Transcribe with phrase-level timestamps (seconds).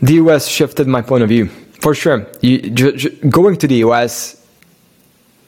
[0.00, 1.48] the US shifted my point of view
[1.80, 2.26] for sure.
[2.40, 4.36] You, j- j- going to the US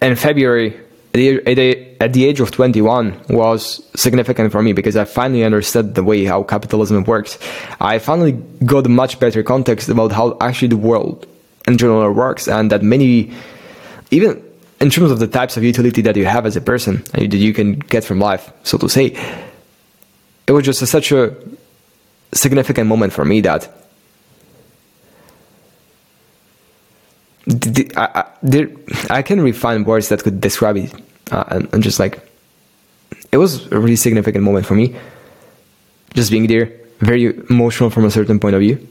[0.00, 0.78] in February
[1.12, 5.94] at the, at the age of 21 was significant for me because I finally understood
[5.96, 7.38] the way how capitalism works.
[7.80, 8.32] I finally
[8.64, 11.26] got a much better context about how actually the world
[11.66, 13.32] in general works and that many,
[14.12, 14.42] even
[14.80, 17.52] in terms of the types of utility that you have as a person that you
[17.52, 19.16] can get from life, so to say,
[20.46, 21.34] it was just a, such a
[22.32, 23.79] significant moment for me that
[27.50, 28.24] the, I,
[29.10, 30.94] I, I can really find words that could describe it,
[31.30, 32.20] uh, and, and, just like
[33.32, 34.96] it was a really significant moment for me.
[36.14, 38.86] Just being there, very emotional from a certain point of view,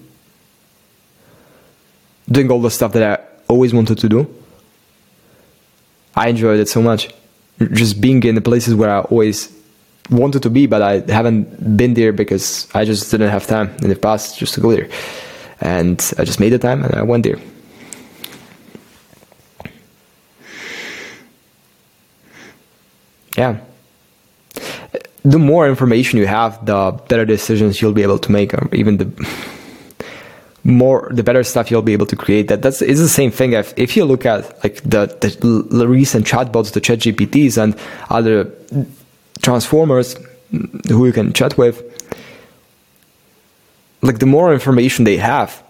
[2.29, 4.35] doing all the stuff that I always wanted to do.
[6.15, 7.09] I enjoyed it so much.
[7.71, 9.53] Just being in the places where I always
[10.09, 13.89] wanted to be, but I haven't been there because I just didn't have time in
[13.89, 14.89] the past just to go there.
[15.61, 17.37] And I just made the time and I went there.
[23.37, 23.59] Yeah.
[25.23, 28.97] The more information you have the better decisions you'll be able to make or even
[28.97, 29.29] the
[30.63, 32.47] more the better stuff you'll be able to create.
[32.47, 33.53] That that's is the same thing.
[33.53, 35.07] If, if you look at like the,
[35.69, 37.75] the, recent chatbots the ChatGPTs and
[38.09, 38.51] other
[39.41, 40.15] transformers
[40.87, 41.83] who you can chat with
[44.01, 45.63] like the more information they have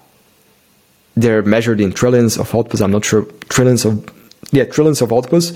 [1.15, 2.81] they're measured in trillions of outputs.
[2.81, 4.07] I'm not sure trillions of
[4.51, 5.55] yeah trillions of outputs.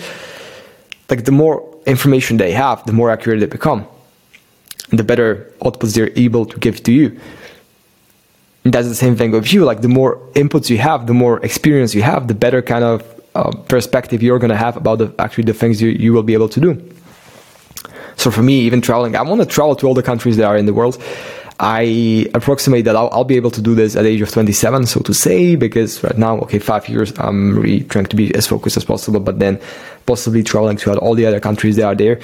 [1.10, 3.86] Like the more information they have, the more accurate they become.
[4.90, 7.20] The better outputs they're able to give to you.
[8.64, 9.66] And that's the same thing with you.
[9.66, 13.22] Like the more inputs you have, the more experience you have, the better kind of
[13.36, 16.50] uh, perspective you're to have about the, actually the things you, you will be able
[16.50, 16.94] to do.
[18.16, 20.56] So for me, even traveling, I want to travel to all the countries that are
[20.56, 21.02] in the world.
[21.60, 24.88] I approximate that I'll, I'll, be able to do this at the age of 27,
[24.88, 28.48] so to say, because right now, okay, five years, I'm really trying to be as
[28.48, 29.62] focused as possible, but then
[30.06, 32.20] possibly traveling to all the other countries that are there,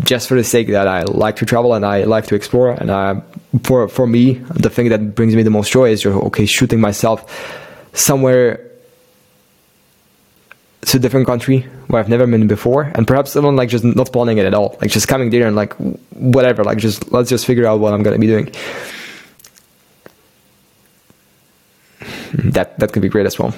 [0.00, 2.70] just for the sake that I like to travel and I like to explore.
[2.70, 3.22] And I,
[3.62, 7.24] for for me, the thing that brings me the most joy is okay, shooting myself
[7.92, 8.73] somewhere
[10.86, 14.12] to a different country where I've never been before, and perhaps even like just not
[14.12, 15.74] planning it at all, like just coming there and like
[16.10, 18.52] whatever, like just let's just figure out what I'm gonna be doing.
[22.52, 23.54] That that could be great as well.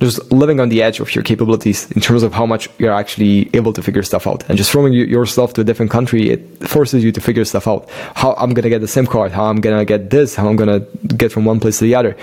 [0.00, 3.50] Just living on the edge of your capabilities in terms of how much you're actually
[3.54, 7.04] able to figure stuff out, and just throwing yourself to a different country, it forces
[7.04, 7.88] you to figure stuff out.
[8.14, 10.80] How I'm gonna get the SIM card, how I'm gonna get this, how I'm gonna
[11.16, 12.16] get from one place to the other.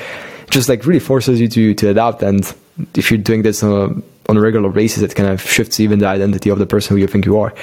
[0.50, 2.53] Just like really forces you to to adapt and
[2.96, 6.00] if you're doing this on a, on a regular basis, it kind of shifts even
[6.00, 7.54] the identity of the person who you think you are.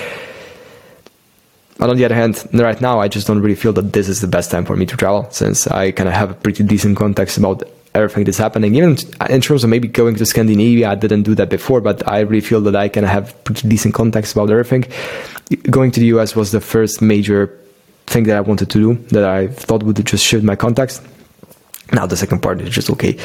[1.79, 4.21] But on the other hand, right now, I just don't really feel that this is
[4.21, 6.97] the best time for me to travel, since I kind of have a pretty decent
[6.97, 7.65] context about
[7.95, 8.75] everything that's happening.
[8.75, 8.97] Even
[9.29, 12.41] in terms of maybe going to Scandinavia, I didn't do that before, but I really
[12.41, 14.85] feel that I of have pretty decent context about everything.
[15.71, 17.59] Going to the US was the first major
[18.07, 21.03] thing that I wanted to do that I thought would just shift my context.
[21.93, 23.19] Now the second part is just okay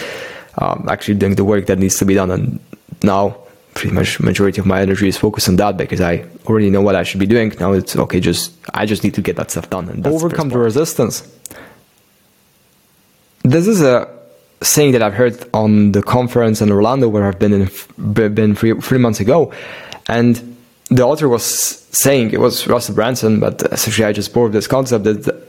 [0.59, 2.31] um, actually doing the work that needs to be done.
[2.31, 2.59] And
[3.02, 3.38] now,
[3.74, 6.96] pretty much majority of my energy is focused on that because I already know what
[6.96, 7.53] I should be doing.
[7.59, 8.20] Now it's okay.
[8.20, 11.24] Just I just need to get that stuff done and overcome the, the resistance.
[13.44, 14.08] This is a
[14.62, 18.74] saying that I've heard on the conference in Orlando where I've been in been three,
[18.81, 19.53] three months ago,
[20.08, 20.58] and
[20.90, 25.06] the author was saying it was Russell Brunson, but essentially I just borrowed this concept
[25.06, 25.49] that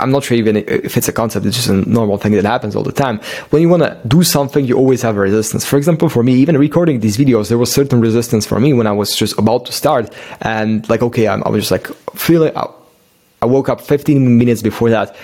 [0.00, 2.76] I'm not sure even if it's a concept, it's just a normal thing that happens
[2.76, 3.18] all the time.
[3.50, 5.64] When you want to do something, you always have a resistance.
[5.64, 8.86] For example, for me, even recording these videos, there was certain resistance for me when
[8.86, 10.12] I was just about to start.
[10.40, 14.90] And like, okay, I'm, I was just like feeling, I woke up 15 minutes before
[14.90, 15.16] that.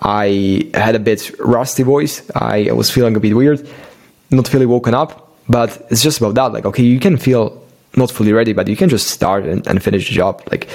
[0.00, 2.28] I had a bit rusty voice.
[2.34, 3.66] I was feeling a bit weird,
[4.30, 6.52] not feeling woken up, but it's just about that.
[6.52, 7.63] Like, okay, you can feel
[7.96, 10.42] not fully ready, but you can just start and, and, finish the job.
[10.50, 10.68] Like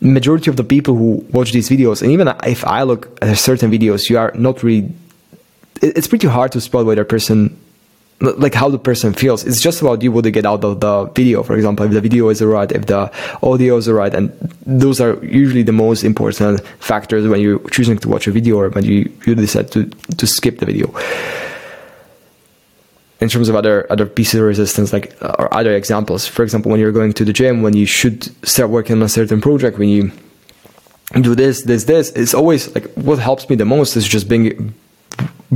[0.00, 3.70] majority of the people who watch these videos, and even if I look at certain
[3.70, 4.92] videos, you are not really.
[5.82, 7.58] It's pretty hard to spot whether a person,
[8.20, 9.44] like how the person feels.
[9.44, 11.42] It's just about you what they get out of the video.
[11.42, 13.12] For example, if the video is alright, if the
[13.42, 14.30] audio is alright, and
[14.64, 18.70] those are usually the most important factors when you're choosing to watch a video or
[18.70, 19.84] when you you decide to
[20.16, 20.92] to skip the video
[23.20, 26.26] in terms of other other pieces of resistance, like uh, or other examples.
[26.26, 29.08] For example, when you're going to the gym, when you should start working on a
[29.08, 30.12] certain project, when you
[31.20, 34.74] do this, this, this, it's always like what helps me the most is just being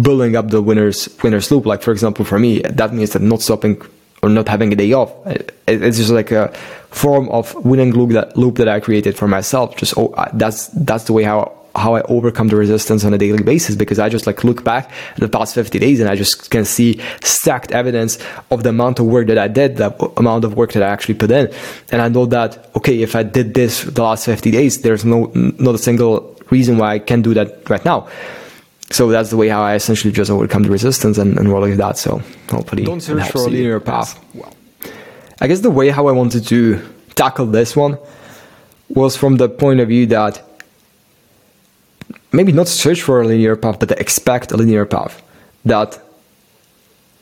[0.01, 1.67] building up the winners winners loop.
[1.67, 3.83] Like for example, for me, that means that not stopping
[4.23, 5.13] or not having a day off.
[5.67, 6.53] It's just like a
[6.91, 9.77] form of winning loop that loop that I created for myself.
[9.77, 13.43] Just oh, that's that's the way how how I overcome the resistance on a daily
[13.43, 16.65] basis because I just like look back the past 50 days and I just can
[16.65, 18.19] see stacked evidence
[18.51, 21.15] of the amount of work that I did, the amount of work that I actually
[21.15, 21.53] put in.
[21.93, 25.31] And I know that, okay, if I did this the last 50 days, there's no,
[25.35, 28.09] not a single reason why I can't do that right now.
[28.91, 31.77] So that's the way how I essentially just overcome the resistance and, and all like
[31.77, 31.97] that.
[31.97, 32.21] So
[32.51, 34.19] hopefully, don't search for a linear path.
[34.35, 34.53] Well,
[35.41, 36.83] I guess the way how I wanted to
[37.15, 37.99] tackle this one
[38.89, 40.43] was from the point of view that
[42.33, 45.23] maybe not search for a linear path, but expect a linear path.
[45.65, 46.01] That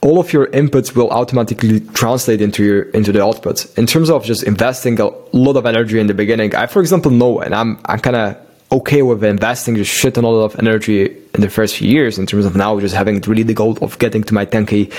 [0.01, 3.77] all of your inputs will automatically translate into your into the outputs.
[3.77, 7.11] In terms of just investing a lot of energy in the beginning, I for example
[7.11, 8.37] know, and I'm I'm kind of
[8.71, 12.17] okay with investing just shit a lot of energy in the first few years.
[12.17, 14.93] In terms of now just having really the goal of getting to my 10k,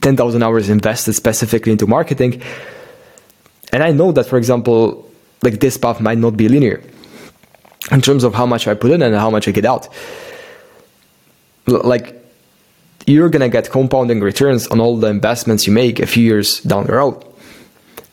[0.00, 2.42] 10,000 hours invested specifically into marketing.
[3.72, 5.10] And I know that, for example,
[5.42, 6.82] like this path might not be linear
[7.90, 9.88] in terms of how much I put in and how much I get out.
[11.66, 12.20] Like
[13.06, 16.86] you're gonna get compounding returns on all the investments you make a few years down
[16.86, 17.24] the road.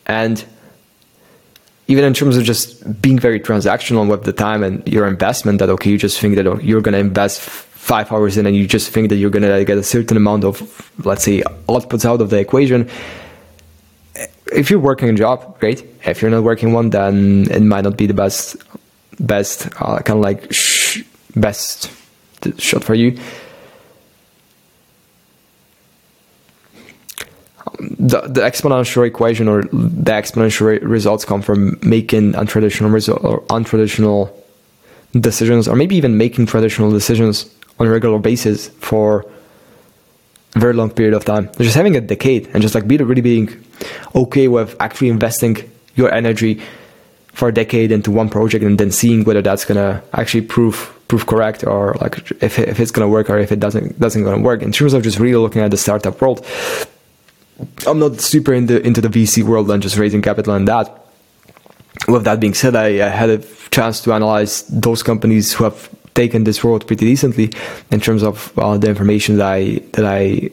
[0.05, 0.43] And
[1.87, 5.69] even in terms of just being very transactional with the time and your investment, that
[5.69, 8.91] okay, you just think that oh, you're gonna invest five hours in and you just
[8.91, 12.39] think that you're gonna get a certain amount of let's say outputs out of the
[12.39, 12.89] equation.
[14.53, 15.85] If you're working a job, great.
[16.05, 18.57] If you're not working one, then it might not be the best
[19.21, 20.51] best uh, kind of like
[21.35, 21.91] best
[22.57, 23.17] shot for you.
[27.79, 33.41] The, the exponential equation or the exponential re- results come from making untraditional result or
[33.43, 34.31] untraditional
[35.13, 39.25] decisions, or maybe even making traditional decisions on a regular basis for
[40.55, 41.49] a very long period of time.
[41.57, 43.63] Just having a decade and just like be really being
[44.15, 45.57] okay with actually investing
[45.95, 46.61] your energy
[47.33, 51.25] for a decade into one project and then seeing whether that's gonna actually prove prove
[51.25, 54.61] correct or like if, if it's gonna work or if it doesn't doesn't gonna work.
[54.61, 56.45] In terms of just really looking at the startup world,
[57.87, 60.97] I'm not super into into the VC world and just raising capital and that.
[62.07, 63.39] With that being said, I, I had a
[63.69, 67.51] chance to analyze those companies who have taken this road pretty decently
[67.91, 70.49] in terms of uh, the information that I that I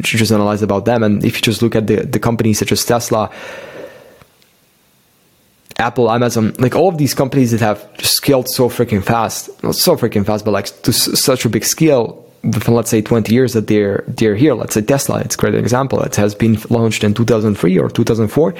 [0.00, 1.02] just analyzed about them.
[1.02, 3.30] And if you just look at the the companies such as Tesla
[5.78, 9.94] Apple, Amazon, like all of these companies that have scaled so freaking fast, not so
[9.96, 13.52] freaking fast, but like to s- such a big scale within let's say 20 years
[13.52, 14.54] that they're they're here.
[14.54, 16.00] Let's say Tesla, it's a great example.
[16.00, 18.54] It has been launched in 2003 or 2004.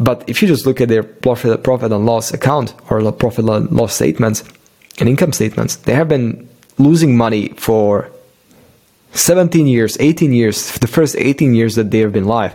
[0.00, 3.70] But if you just look at their profit profit and loss account or profit and
[3.72, 4.44] loss statements
[5.00, 8.10] and income statements, they have been losing money for
[9.12, 12.54] 17 years, 18 years, the first 18 years that they have been live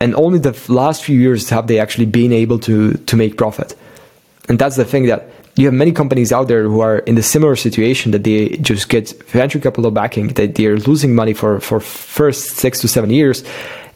[0.00, 3.74] and only the last few years have they actually been able to to make profit.
[4.48, 7.22] And that's the thing that you have many companies out there who are in the
[7.22, 11.80] similar situation that they just get venture capital backing that they're losing money for for
[11.80, 13.42] first six to seven years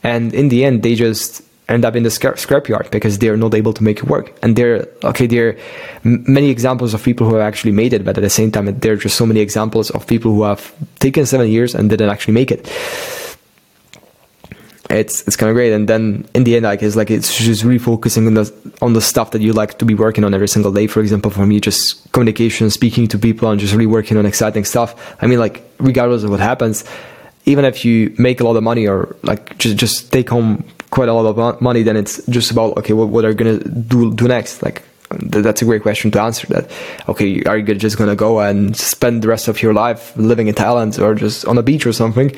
[0.02, 3.54] and in the end they just end up in the scrap scrapyard because they're not
[3.54, 4.32] able to make it work.
[4.42, 5.56] And there okay there are
[6.02, 8.94] many examples of people who have actually made it but at the same time there
[8.94, 12.34] are just so many examples of people who have taken seven years and didn't actually
[12.34, 12.66] make it
[14.90, 15.72] it's it's kind of great.
[15.72, 18.52] And then in the end, like it's like it's just refocusing on the
[18.82, 20.86] on the stuff that you like to be working on every single day.
[20.86, 24.64] For example, for me, just communication, speaking to people, and just really working on exciting
[24.64, 25.16] stuff.
[25.22, 26.84] I mean, like regardless of what happens,
[27.44, 31.08] even if you make a lot of money or like just just take home quite
[31.08, 34.12] a lot of money, then it's just about okay, what what are you gonna do
[34.12, 34.62] do next?
[34.62, 36.46] Like that's a great question to answer.
[36.48, 36.70] That
[37.08, 40.54] okay, are you just gonna go and spend the rest of your life living in
[40.54, 42.32] Thailand or just on a beach or something?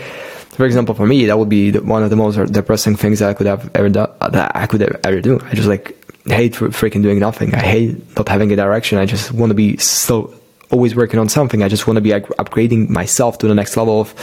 [0.53, 3.35] For example, for me, that would be one of the most depressing things that I
[3.35, 5.41] could have ever done, that I could ever do.
[5.45, 7.55] I just like hate freaking doing nothing.
[7.55, 8.99] I hate not having a direction.
[8.99, 10.35] I just want to be still
[10.71, 11.63] always working on something.
[11.63, 14.15] I just want to be upgrading myself to the next level of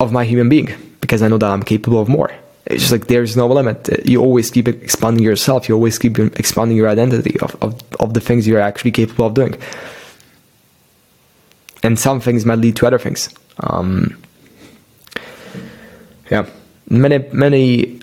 [0.00, 0.68] of my human being
[1.00, 2.30] because I know that I'm capable of more.
[2.66, 4.06] It's just like there's no limit.
[4.06, 5.68] You always keep expanding yourself.
[5.68, 9.34] You always keep expanding your identity of, of, of the things you're actually capable of
[9.34, 9.58] doing.
[11.82, 13.28] And some things might lead to other things.
[13.60, 14.20] Um,
[16.30, 16.46] yeah,
[16.88, 18.00] many many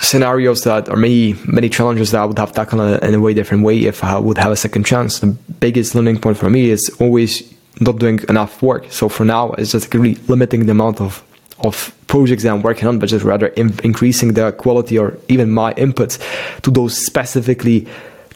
[0.00, 3.64] scenarios that or many many challenges that I would have tackled in a way different
[3.64, 5.20] way if I would have a second chance.
[5.20, 8.90] The biggest learning point for me is always not doing enough work.
[8.90, 11.22] So for now, it's just really limiting the amount of
[11.60, 15.50] of projects that I'm working on, but just rather in, increasing the quality or even
[15.50, 16.18] my inputs
[16.62, 17.86] to those specifically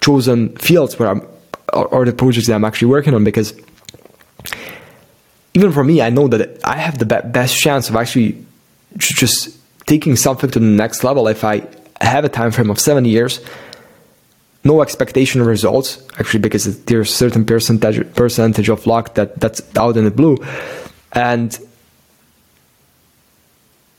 [0.01, 1.27] chosen fields where I'm
[1.73, 3.55] or, or the projects that I'm actually working on because
[5.55, 8.45] even for me, I know that I have the be- best chance of actually
[8.97, 11.67] just taking something to the next level if I
[12.01, 13.41] have a time frame of seven years.
[14.65, 19.61] No expectation of results actually because there's a certain percentage percentage of luck that that's
[19.77, 20.37] out in the blue.
[21.13, 21.59] And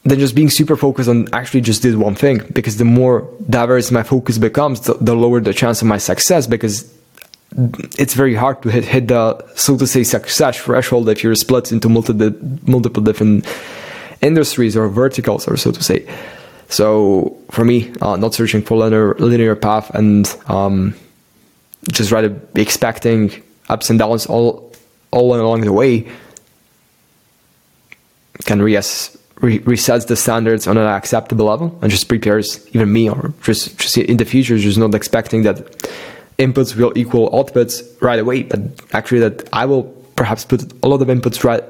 [0.04, 3.92] then just being super focused on actually just did one thing because the more diverse
[3.92, 6.94] my focus becomes the, the lower the chance of my success because
[7.98, 11.72] it's very hard to hit, hit the so to say success threshold if you're split
[11.72, 12.32] into multiple
[12.68, 13.46] multiple different
[14.22, 16.08] industries or verticals or so to say.
[16.70, 20.96] So for me, uh, not searching for linear linear path and um,
[21.92, 23.32] just rather expecting
[23.70, 24.74] ups and downs all
[25.12, 26.08] all along the way
[28.46, 33.10] can reass, re- resets the standards on an acceptable level and just prepares even me
[33.10, 35.58] or just just in the future just not expecting that
[36.46, 38.60] inputs will equal outputs right away, but
[38.94, 39.84] actually that I will
[40.16, 41.64] perhaps put a lot of inputs right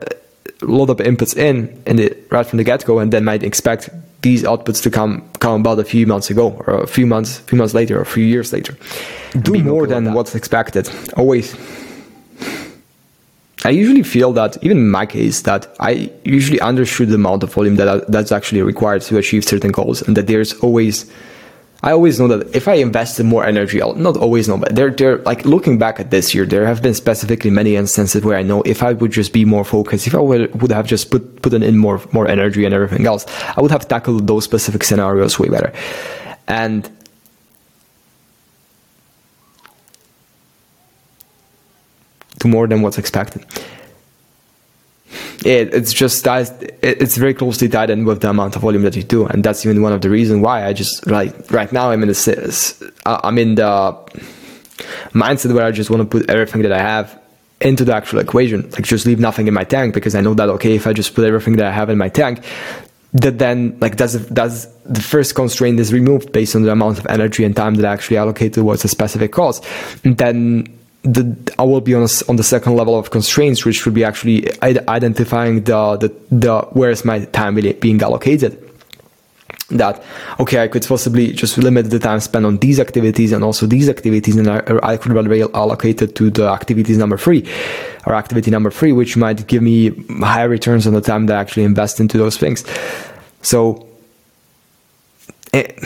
[0.62, 3.44] a lot of inputs in in the right from the get go and then might
[3.44, 3.89] expect
[4.22, 7.58] these outputs to come come about a few months ago or a few months few
[7.58, 8.77] months later or a few years later.
[9.42, 11.56] Do more than what's expected always.
[13.65, 17.53] I usually feel that, even in my case, that I usually undershoot the amount of
[17.53, 21.10] volume that I, that's actually required to achieve certain goals, and that there's always
[21.84, 24.90] I always know that if I invested more energy, I'll not always know, but there,
[24.90, 28.42] there, like looking back at this year, there have been specifically many instances where I
[28.42, 31.42] know if I would just be more focused, if I would, would have just put,
[31.42, 33.25] put in more, more energy and everything else,
[33.58, 35.74] I would have tackled those specific scenarios way better.
[36.48, 36.90] And
[42.40, 43.46] to more than what's expected
[45.46, 46.50] it, it's just that
[46.82, 49.66] it's very closely tied in with the amount of volume that you do, and that's
[49.66, 53.20] even one of the reasons why I just like right now I'm in the uh,
[53.24, 53.64] I'm in the
[55.12, 57.20] mindset where I just want to put everything that I have
[57.62, 60.50] into the actual equation, like just leave nothing in my tank because I know that
[60.50, 62.44] okay, if I just put everything that I have in my tank,
[63.14, 67.06] that then like that's that's the first constraint is removed based on the amount of
[67.08, 69.62] energy and time that I actually allocate towards a specific cause,
[70.04, 73.86] and then the, I will be on, a, on the second level of constraints, which
[73.86, 78.60] would be actually identifying the, the, the where is my time really being allocated.
[79.69, 80.03] That
[80.39, 83.89] okay, I could possibly just limit the time spent on these activities and also these
[83.89, 87.50] activities, and I, I could rather allocate it to the activities number three
[88.05, 91.41] or activity number three, which might give me higher returns on the time that I
[91.41, 92.63] actually invest into those things.
[93.41, 93.88] So.
[95.53, 95.77] It,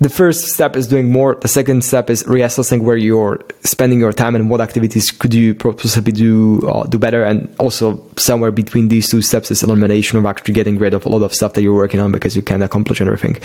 [0.00, 1.34] the first step is doing more.
[1.34, 5.54] The second step is reassessing where you're spending your time and what activities could you
[5.54, 7.22] possibly do uh, do better.
[7.24, 11.08] And also somewhere between these two steps is elimination of actually getting rid of a
[11.08, 13.36] lot of stuff that you're working on because you can't accomplish everything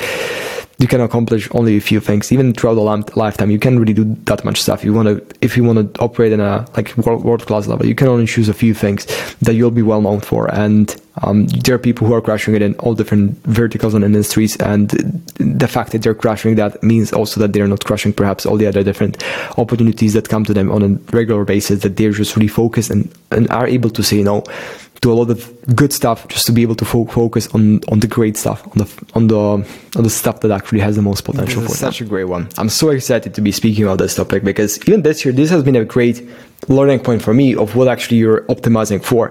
[0.78, 2.32] you can accomplish only a few things.
[2.32, 4.84] Even throughout a lifetime, you can't really do that much stuff.
[4.84, 7.96] You want to, if you want to operate in a like world class level, you
[7.96, 9.06] can only choose a few things
[9.40, 10.54] that you'll be well known for.
[10.54, 14.58] And um, there are people who are crushing it in all different verticals and industries.
[14.58, 14.90] And
[15.38, 18.68] the fact that they're crushing that means also that they're not crushing perhaps all the
[18.68, 19.24] other different
[19.58, 21.84] opportunities that come to them on a regular basis.
[21.84, 24.44] That they're just really focused and and are able to say no
[25.06, 25.40] do a lot of
[25.76, 28.78] good stuff just to be able to fo- focus on on the great stuff on
[28.82, 29.42] the on the
[29.98, 32.44] on the stuff that actually has the most potential this for such a great one.
[32.58, 35.62] I'm so excited to be speaking about this topic because even this year this has
[35.68, 36.18] been a great
[36.78, 39.24] learning point for me of what actually you're optimizing for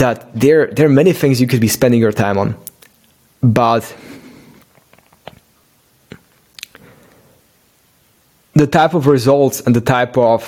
[0.00, 2.48] that there there are many things you could be spending your time on
[3.42, 3.82] but
[8.62, 10.40] the type of results and the type of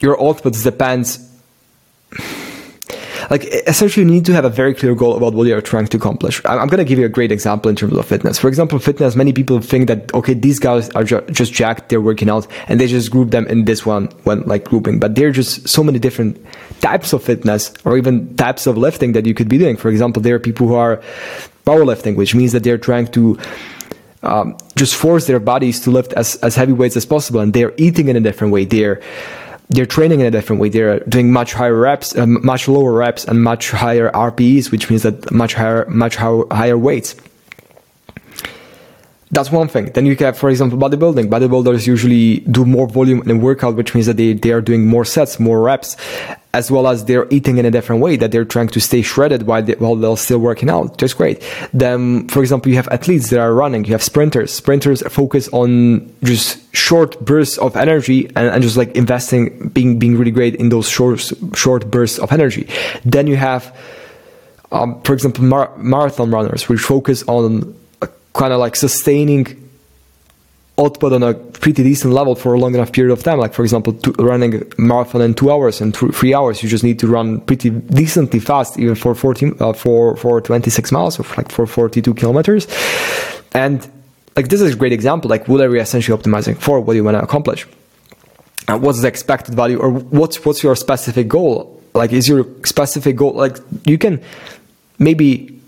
[0.00, 1.26] your outputs depends.
[3.30, 5.96] Like essentially you need to have a very clear goal about what you're trying to
[5.96, 6.40] accomplish.
[6.44, 8.38] I'm, going to give you a great example in terms of fitness.
[8.38, 12.00] For example fitness many people think that okay these guys are ju- just jacked they're
[12.00, 14.98] working out and they just group them in this one when like grouping.
[14.98, 16.44] But there are just so many different
[16.80, 19.76] types of fitness or even types of lifting that you could be doing.
[19.76, 21.00] For example there are people who are
[21.64, 23.38] powerlifting which means that they're trying to
[24.22, 27.74] um, just force their bodies to lift as, as heavy weights as possible and they're
[27.76, 28.64] eating in a different way.
[28.64, 29.00] They're
[29.70, 30.68] they're training in a different way.
[30.68, 35.02] They're doing much higher reps, uh, much lower reps, and much higher RPEs, which means
[35.04, 37.14] that much higher, much higher, higher weights.
[39.32, 39.92] That's one thing.
[39.92, 41.28] Then you have, for example, bodybuilding.
[41.28, 44.88] Bodybuilders usually do more volume in a workout, which means that they, they are doing
[44.88, 45.96] more sets, more reps,
[46.52, 49.44] as well as they're eating in a different way, that they're trying to stay shredded
[49.44, 50.98] while, they, while they're still working out.
[50.98, 51.40] Just great.
[51.72, 53.84] Then, for example, you have athletes that are running.
[53.84, 54.52] You have sprinters.
[54.52, 60.18] Sprinters focus on just short bursts of energy and, and just like investing, being, being
[60.18, 61.20] really great in those short,
[61.54, 62.68] short bursts of energy.
[63.04, 63.76] Then you have,
[64.72, 67.76] um, for example, mar- marathon runners, which focus on
[68.32, 69.56] kind of like sustaining
[70.78, 73.38] output on a pretty decent level for a long enough period of time.
[73.38, 76.84] Like for example, running a marathon in two hours and th- three hours, you just
[76.84, 81.24] need to run pretty decently fast, even for 14, uh, for for 26 miles or
[81.36, 82.66] like for 42 kilometers.
[83.52, 83.86] And
[84.36, 85.28] like this is a great example.
[85.28, 86.80] Like what are we essentially optimizing for?
[86.80, 87.66] What do you want to accomplish?
[88.68, 91.82] And what's the expected value, or what's what's your specific goal?
[91.92, 94.22] Like, is your specific goal like you can
[94.98, 95.59] maybe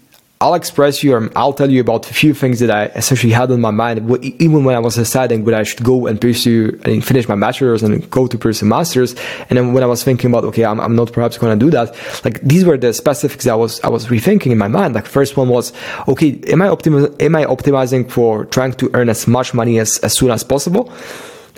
[0.42, 3.48] I'll express you or I'll tell you about a few things that I essentially had
[3.52, 7.04] in my mind, even when I was deciding whether I should go and pursue and
[7.04, 9.14] finish my bachelor's and go to pursue master's.
[9.48, 11.70] And then when I was thinking about, okay, I'm, I'm not perhaps going to do
[11.70, 11.94] that.
[12.24, 14.96] Like these were the specifics I was, I was rethinking in my mind.
[14.96, 15.72] Like first one was,
[16.08, 19.98] okay, am I optimi- am I optimizing for trying to earn as much money as,
[20.00, 20.92] as soon as possible?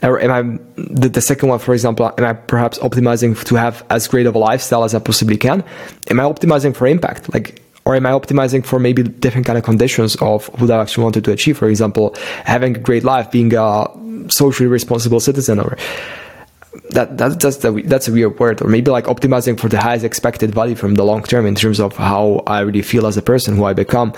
[0.02, 0.42] Or am I
[0.76, 4.34] the, the second one, for example, am I perhaps optimizing to have as great of
[4.34, 5.64] a lifestyle as I possibly can?
[6.08, 7.32] Am I optimizing for impact?
[7.32, 11.04] Like or am I optimizing for maybe different kind of conditions of what I actually
[11.04, 11.58] wanted to achieve?
[11.58, 12.14] For example,
[12.44, 13.86] having a great life, being a
[14.28, 15.76] socially responsible citizen, or
[16.90, 20.04] that, that that's the, that's a weird word, or maybe like optimizing for the highest
[20.04, 23.22] expected value from the long term in terms of how I really feel as a
[23.22, 24.14] person, who I become,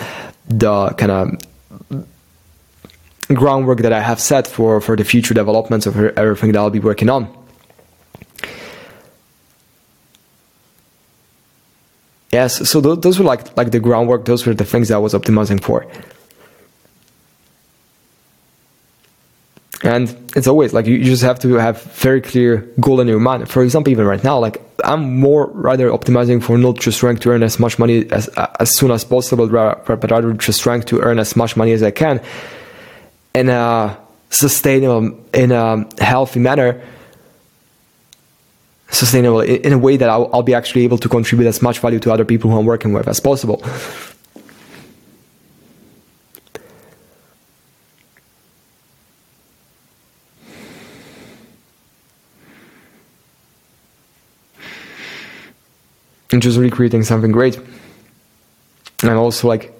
[0.46, 2.06] the kind of
[3.28, 6.78] groundwork that I have set for for the future developments of everything that I'll be
[6.78, 7.35] working on.
[12.36, 14.26] Yes, so th- those were like like the groundwork.
[14.26, 15.78] Those were the things I was optimizing for.
[19.82, 20.04] And
[20.36, 21.76] it's always like you, you just have to have
[22.06, 23.48] very clear goal in your mind.
[23.48, 27.30] For example, even right now, like I'm more rather optimizing for not just trying to
[27.30, 28.28] earn as much money as
[28.64, 31.92] as soon as possible, but rather just trying to earn as much money as I
[32.02, 32.20] can
[33.34, 33.96] in a
[34.28, 36.70] sustainable, in a healthy manner
[38.90, 41.98] sustainable in a way that I'll, I'll, be actually able to contribute as much value
[42.00, 43.62] to other people who I'm working with as possible.
[56.32, 57.58] And just recreating something great.
[59.02, 59.75] And also like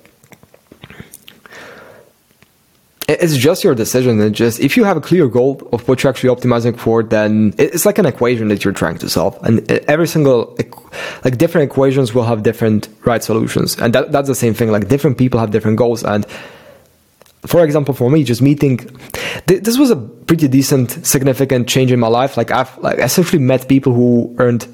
[3.09, 4.21] it's just your decision.
[4.21, 7.55] And just if you have a clear goal of what you're actually optimizing for then
[7.59, 9.39] it's like an equation that you're trying to solve.
[9.43, 10.57] And every single
[11.25, 13.79] like different equations will have different right solutions.
[13.79, 14.71] And that, that's the same thing.
[14.71, 16.03] Like different people have different goals.
[16.03, 16.27] And
[17.47, 18.79] for example for me just meeting
[19.47, 22.37] th- this was a pretty decent significant change in my life.
[22.37, 24.67] Like i've like essentially met people who earned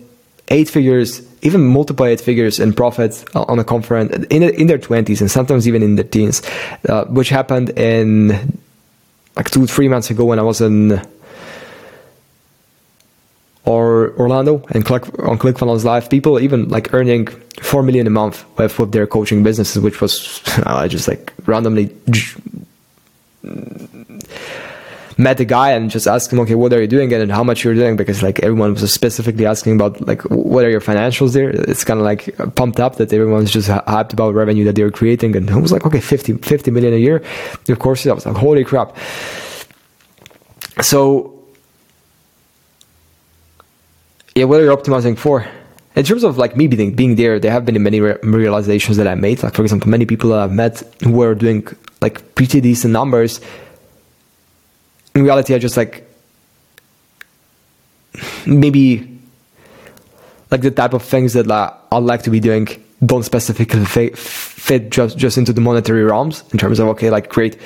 [0.53, 5.21] eight figures, even multiple eight figures in profits on a conference in, in their 20s
[5.21, 6.43] and sometimes even in their teens,
[6.89, 8.61] uh, which happened in
[9.35, 11.01] like two, three months ago when I was in
[13.65, 17.27] or Orlando and click on ClickFunnels Live, people even like earning
[17.63, 21.91] four million a month with, with their coaching businesses, which was I just like randomly
[25.23, 27.65] met a guy and just asked him, okay, what are you doing and how much
[27.65, 27.97] you're doing?
[27.97, 31.51] Because like everyone was specifically asking about like what are your financials there?
[31.51, 35.37] It's kind of like pumped up that everyone's just hyped about revenue that they're creating.
[35.37, 37.23] And I was like, okay, 50, 50 million a year.
[37.69, 38.97] Of course, I was like, holy crap.
[40.81, 41.43] So
[44.35, 45.47] yeah, what are you optimizing for?
[45.95, 49.07] In terms of like me being being there, there have been many re- realizations that
[49.07, 49.43] I made.
[49.43, 51.67] Like for example, many people that I've met who are doing
[52.01, 53.41] like pretty decent numbers
[55.15, 56.09] in reality, I just like
[58.47, 59.09] maybe
[60.51, 62.69] like the type of things that like, I'd like to be doing
[63.05, 67.29] don't specifically fit, fit just just into the monetary realms in terms of okay, like
[67.29, 67.59] create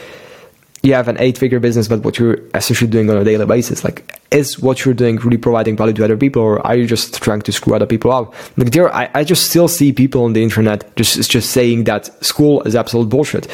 [0.87, 3.83] you have an eight figure business, but what you're essentially doing on a daily basis,
[3.83, 7.21] like, is what you're doing really providing value to other people, or are you just
[7.21, 8.35] trying to screw other people up?
[8.57, 12.25] Like, there, I, I just still see people on the internet just just saying that
[12.25, 13.49] school is absolute bullshit,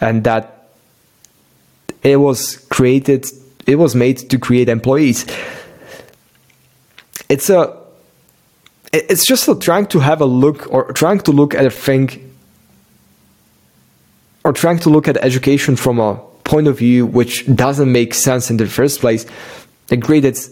[0.00, 0.53] and that
[2.04, 3.26] it was created,
[3.66, 5.26] it was made to create employees.
[7.30, 7.76] It's a,
[8.92, 12.30] it's just a, trying to have a look or trying to look at a thing
[14.44, 18.50] or trying to look at education from a point of view which doesn't make sense
[18.50, 19.24] in the first place.
[19.90, 20.50] A grade that's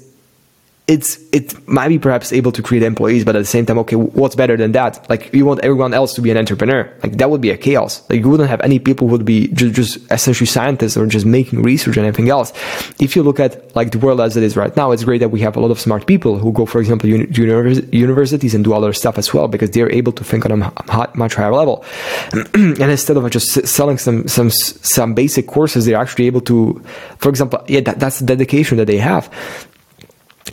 [0.89, 3.95] it's it might be perhaps able to create employees, but at the same time, okay,
[3.95, 5.09] what's better than that?
[5.09, 6.93] Like you want everyone else to be an entrepreneur.
[7.05, 8.03] Like that would be a chaos.
[8.11, 11.25] Like you wouldn't have any people who would be just, just essentially scientists or just
[11.25, 12.53] making research and anything else.
[12.99, 15.29] If you look at like the world as it is right now, it's great that
[15.29, 18.75] we have a lot of smart people who go, for example, uni- universities and do
[18.75, 20.73] other stuff as well because they're able to think on a
[21.15, 21.85] much higher level.
[22.55, 26.83] and instead of just selling some some some basic courses, they're actually able to,
[27.19, 29.31] for example, yeah, that, that's the dedication that they have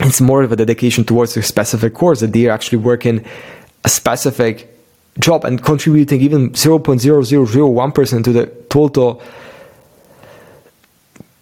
[0.00, 3.24] it's more of a dedication towards a specific course that they're actually working
[3.84, 4.66] a specific
[5.18, 9.22] job and contributing even 0.0001% to the total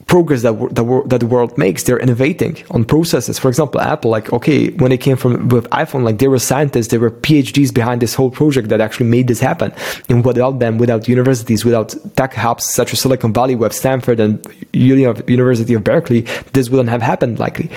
[0.06, 1.82] progress that that, that the world makes.
[1.82, 3.38] They're innovating on processes.
[3.38, 6.88] For example, Apple, like okay, when they came from with iPhone, like there were scientists,
[6.88, 9.72] there were PhDs behind this whole project that actually made this happen.
[10.08, 14.44] And without them, without universities, without tech hubs such as Silicon Valley, with Stanford and
[14.72, 16.22] University of Berkeley,
[16.54, 17.70] this wouldn't have happened likely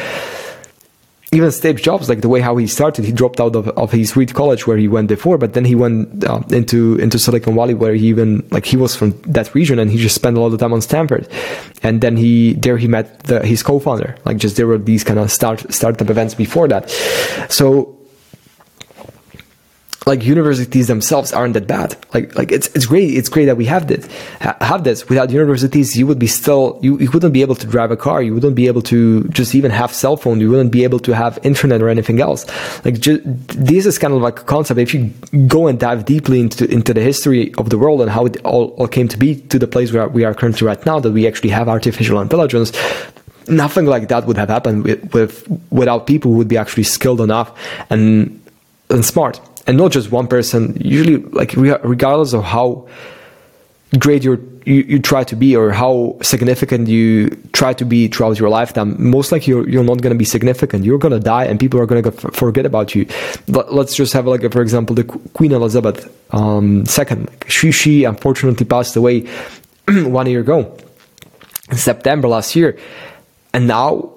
[1.33, 4.17] even Steve Jobs, like the way how he started, he dropped out of, of his
[4.17, 7.73] Reed College where he went before, but then he went uh, into into Silicon Valley
[7.73, 10.51] where he even like he was from that region and he just spent a lot
[10.51, 11.27] of time on Stanford,
[11.83, 14.17] and then he there he met the, his co-founder.
[14.25, 16.89] Like just there were these kind of start startup events before that,
[17.49, 17.97] so
[20.07, 21.95] like universities themselves aren't that bad.
[22.11, 23.11] Like like it's it's great.
[23.13, 24.07] It's great that we have this
[24.39, 25.07] have this.
[25.07, 28.23] Without universities, you would be still you, you wouldn't be able to drive a car.
[28.23, 30.41] You wouldn't be able to just even have cell phone.
[30.41, 32.47] You wouldn't be able to have internet or anything else.
[32.83, 34.79] Like this is kind of like a concept.
[34.79, 35.13] If you
[35.45, 38.69] go and dive deeply into into the history of the world and how it all,
[38.79, 41.27] all came to be to the place where we are currently right now, that we
[41.27, 42.71] actually have artificial intelligence,
[43.47, 47.21] nothing like that would have happened with, with without people who would be actually skilled
[47.21, 47.51] enough
[47.91, 48.39] and
[48.89, 50.77] and smart and not just one person.
[50.79, 52.87] Usually, like regardless of how
[53.99, 58.49] great you you try to be or how significant you try to be throughout your
[58.49, 60.85] lifetime, most likely you're, you're not going to be significant.
[60.85, 63.07] You're going to die, and people are going to forget about you.
[63.47, 67.27] Let's just have like, for example, the Queen Elizabeth um, II.
[67.47, 69.21] She she unfortunately passed away
[69.87, 70.77] one year ago,
[71.69, 72.77] in September last year,
[73.53, 74.11] and now,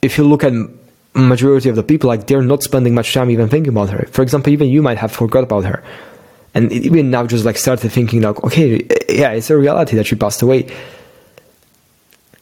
[0.00, 0.52] if you look at
[1.14, 4.06] majority of the people like they're not spending much time even thinking about her.
[4.10, 5.82] For example even you might have forgot about her.
[6.54, 10.16] And even now just like started thinking like okay yeah it's a reality that she
[10.16, 10.68] passed away.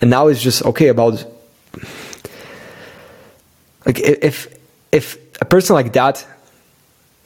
[0.01, 1.25] And now it's just okay about
[3.85, 4.55] like if
[4.93, 6.27] if a person like that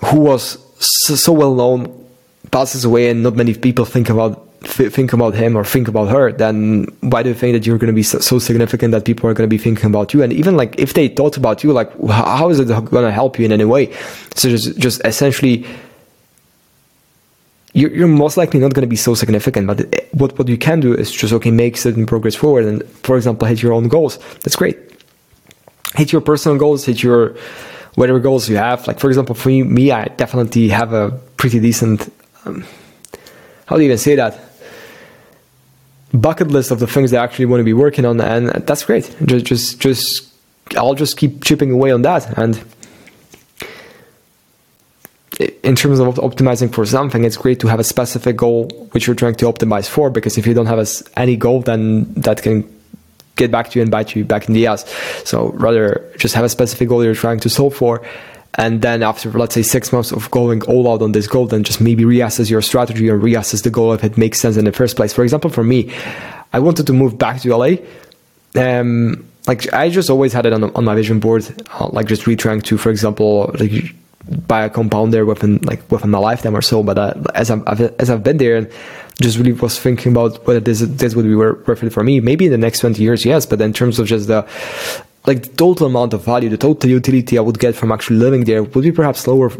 [0.04, 2.08] who was so, well known
[2.50, 6.32] passes away and not many people think about think about him or think about her,
[6.32, 9.28] then why do you think that you're going to be so, so significant that people
[9.28, 10.22] are going to be thinking about you?
[10.22, 13.38] And even like if they thought about you, like how is it going to help
[13.38, 13.92] you in any way?
[14.34, 15.66] So just, just essentially,
[17.72, 19.66] you're, you're most likely not going to be so significant.
[19.66, 23.16] But what what you can do is just okay, make certain progress forward, and for
[23.16, 24.18] example, hit your own goals.
[24.40, 24.78] That's great.
[25.94, 26.84] Hit your personal goals.
[26.84, 27.36] Hit your
[27.94, 28.86] whatever goals you have.
[28.86, 32.12] Like for example, for me, I definitely have a pretty decent.
[32.44, 32.64] Um,
[33.66, 34.49] how do you even say that?
[36.12, 39.14] Bucket list of the things they actually want to be working on, and that's great.
[39.24, 40.32] Just, just, just,
[40.76, 42.38] I'll just keep chipping away on that.
[42.38, 42.62] And
[45.62, 49.16] in terms of optimizing for something, it's great to have a specific goal which you're
[49.16, 50.10] trying to optimize for.
[50.10, 52.68] Because if you don't have a, any goal, then that can
[53.36, 54.84] get back to you and bite you back in the ass.
[55.24, 58.02] So rather, just have a specific goal you're trying to solve for
[58.54, 61.62] and then after let's say six months of going all out on this goal then
[61.62, 64.72] just maybe reassess your strategy or reassess the goal if it makes sense in the
[64.72, 65.12] first place.
[65.12, 65.92] For example for me
[66.52, 67.76] i wanted to move back to LA
[68.56, 71.46] um, like i just always had it on, on my vision board
[71.78, 73.94] uh, like just retrying to for example like
[74.30, 76.82] buy a compound there within like within my lifetime or so.
[76.82, 78.70] But uh, as I've, I've, as I've been there and
[79.20, 82.20] just really was thinking about whether this this would be worth it for me.
[82.20, 83.46] Maybe in the next 20 years yes.
[83.46, 84.46] But in terms of just the
[85.26, 88.44] like the total amount of value, the total utility I would get from actually living
[88.44, 89.50] there would be perhaps lower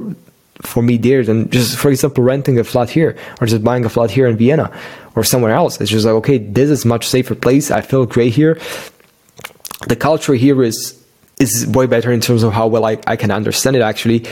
[0.63, 3.89] for me there than just, for example, renting a flat here or just buying a
[3.89, 4.71] flat here in Vienna
[5.15, 5.81] or somewhere else.
[5.81, 7.71] It's just like, okay, this is much safer place.
[7.71, 8.59] I feel great here.
[9.89, 10.97] The culture here is
[11.39, 14.27] is way better in terms of how well I, I can understand it actually.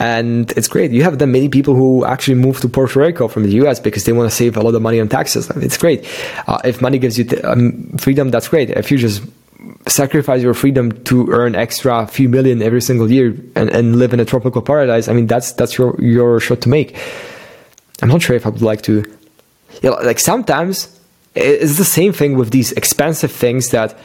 [0.00, 0.90] And it's great.
[0.90, 4.04] You have that many people who actually move to Puerto Rico from the US because
[4.04, 5.48] they want to save a lot of money on taxes.
[5.56, 6.08] It's great.
[6.48, 8.70] Uh, if money gives you th- um, freedom, that's great.
[8.70, 9.22] If you just
[9.86, 14.20] sacrifice your freedom to earn extra few million every single year and, and live in
[14.20, 16.96] a tropical paradise, I mean that's that's your your shot to make.
[18.02, 19.04] I'm not sure if I would like to.
[19.82, 20.98] You know, like sometimes
[21.34, 23.96] it's the same thing with these expensive things that.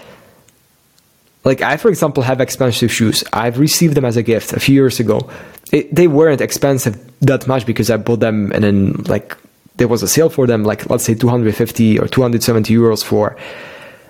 [1.44, 3.24] Like I, for example, have expensive shoes.
[3.32, 5.30] I've received them as a gift a few years ago.
[5.72, 9.38] It, they weren't expensive that much because I bought them and then like
[9.76, 13.38] there was a sale for them, like let's say 250 or 270 euros for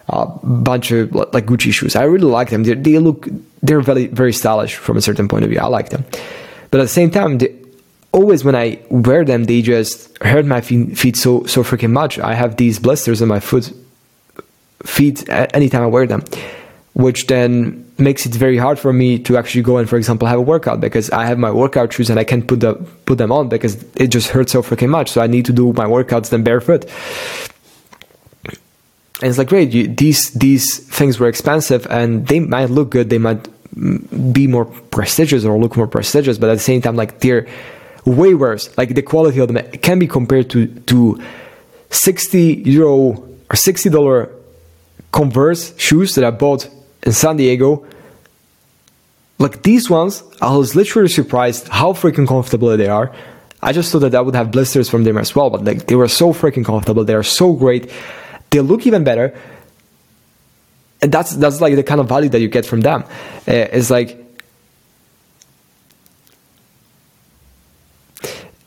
[0.09, 1.95] a bunch of like Gucci shoes.
[1.95, 2.63] I really like them.
[2.63, 3.27] They, they look
[3.61, 5.59] they're very very stylish from a certain point of view.
[5.59, 6.05] I like them,
[6.71, 7.55] but at the same time, they,
[8.11, 12.19] always when I wear them, they just hurt my feet so so freaking much.
[12.19, 13.73] I have these blisters on my foot
[14.83, 16.23] feet anytime I wear them,
[16.93, 20.39] which then makes it very hard for me to actually go and, for example, have
[20.39, 23.31] a workout because I have my workout shoes and I can't put the put them
[23.31, 25.09] on because it just hurts so freaking much.
[25.09, 26.85] So I need to do my workouts then barefoot
[29.21, 33.09] and it's like great you, these these things were expensive and they might look good
[33.09, 33.43] they might
[33.75, 37.47] mm, be more prestigious or look more prestigious but at the same time like they're
[38.05, 41.21] way worse like the quality of them can be compared to to
[41.89, 44.29] 60 euro or 60 dollar
[45.15, 46.67] Converse shoes that I bought
[47.03, 47.85] in San Diego,
[49.39, 53.15] like these ones, I was literally surprised how freaking comfortable they are.
[53.63, 55.95] I just thought that I would have blisters from them as well, but like they
[55.95, 57.05] were so freaking comfortable.
[57.05, 57.89] They are so great.
[58.55, 59.37] They look even better.
[61.01, 63.03] And that's that's like the kind of value that you get from them.
[63.47, 64.17] Uh, it's like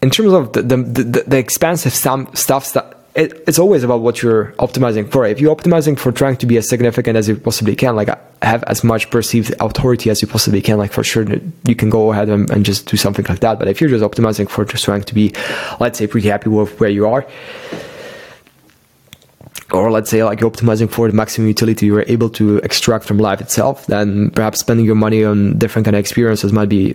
[0.03, 4.23] in terms of the the, the, the expensive stuff that it, it's always about what
[4.23, 5.27] you're optimizing for.
[5.27, 8.11] If you're optimizing for trying to be as significant as you possibly can, like
[8.43, 11.25] have as much perceived authority as you possibly can, like for sure
[11.65, 13.59] you can go ahead and, and just do something like that.
[13.59, 15.33] But if you're just optimizing for just trying to be,
[15.81, 17.27] let's say, pretty happy with where you are,
[19.73, 23.19] or let's say like you're optimizing for the maximum utility you're able to extract from
[23.19, 26.95] life itself, then perhaps spending your money on different kind of experiences might be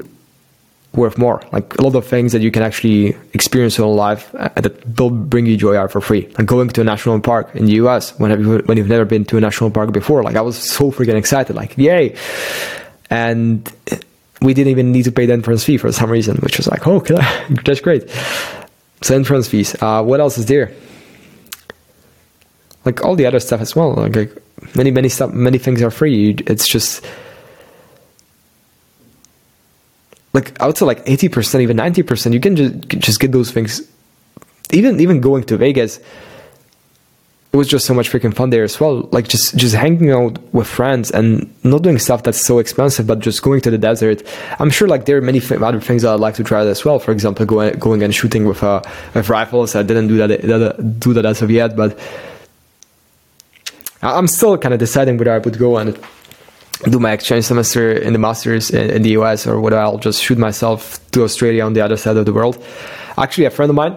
[0.96, 1.42] worth more.
[1.52, 5.10] Like a lot of things that you can actually experience in life uh, that will
[5.10, 6.28] bring you joy are for free.
[6.38, 9.26] Like going to a national park in the US when you, when you've never been
[9.26, 10.24] to a national park before.
[10.24, 11.56] Like I was so freaking excited.
[11.56, 12.16] Like yay!
[13.10, 13.72] And
[14.42, 16.88] we didn't even need to pay the entrance fee for some reason, which was like,
[16.88, 17.00] oh,
[17.66, 18.10] that's great.
[19.02, 19.76] So entrance fees.
[19.82, 20.72] Uh, what else is there?
[22.86, 23.94] Like all the other stuff as well.
[23.94, 26.36] Like, like many many stuff, many things are free.
[26.48, 27.06] It's just
[30.34, 33.82] like I would say like 80%, even 90%, you can just just get those things.
[34.72, 36.00] Even even going to Vegas,
[37.54, 39.08] it was just so much freaking fun there as well.
[39.12, 43.20] Like just just hanging out with friends and not doing stuff that's so expensive, but
[43.20, 44.24] just going to the desert.
[44.60, 46.84] I'm sure like there are many th- other things that I'd like to try as
[46.84, 46.98] well.
[46.98, 48.82] For example, going going and shooting with uh,
[49.14, 49.76] with rifles.
[49.76, 51.98] I didn't do that do that as of yet, but
[54.04, 55.98] I'm still kind of deciding whether I would go and
[56.90, 60.22] do my exchange semester in the masters in, in, the US or whether I'll just
[60.22, 62.62] shoot myself to Australia on the other side of the world.
[63.18, 63.96] Actually, a friend of mine,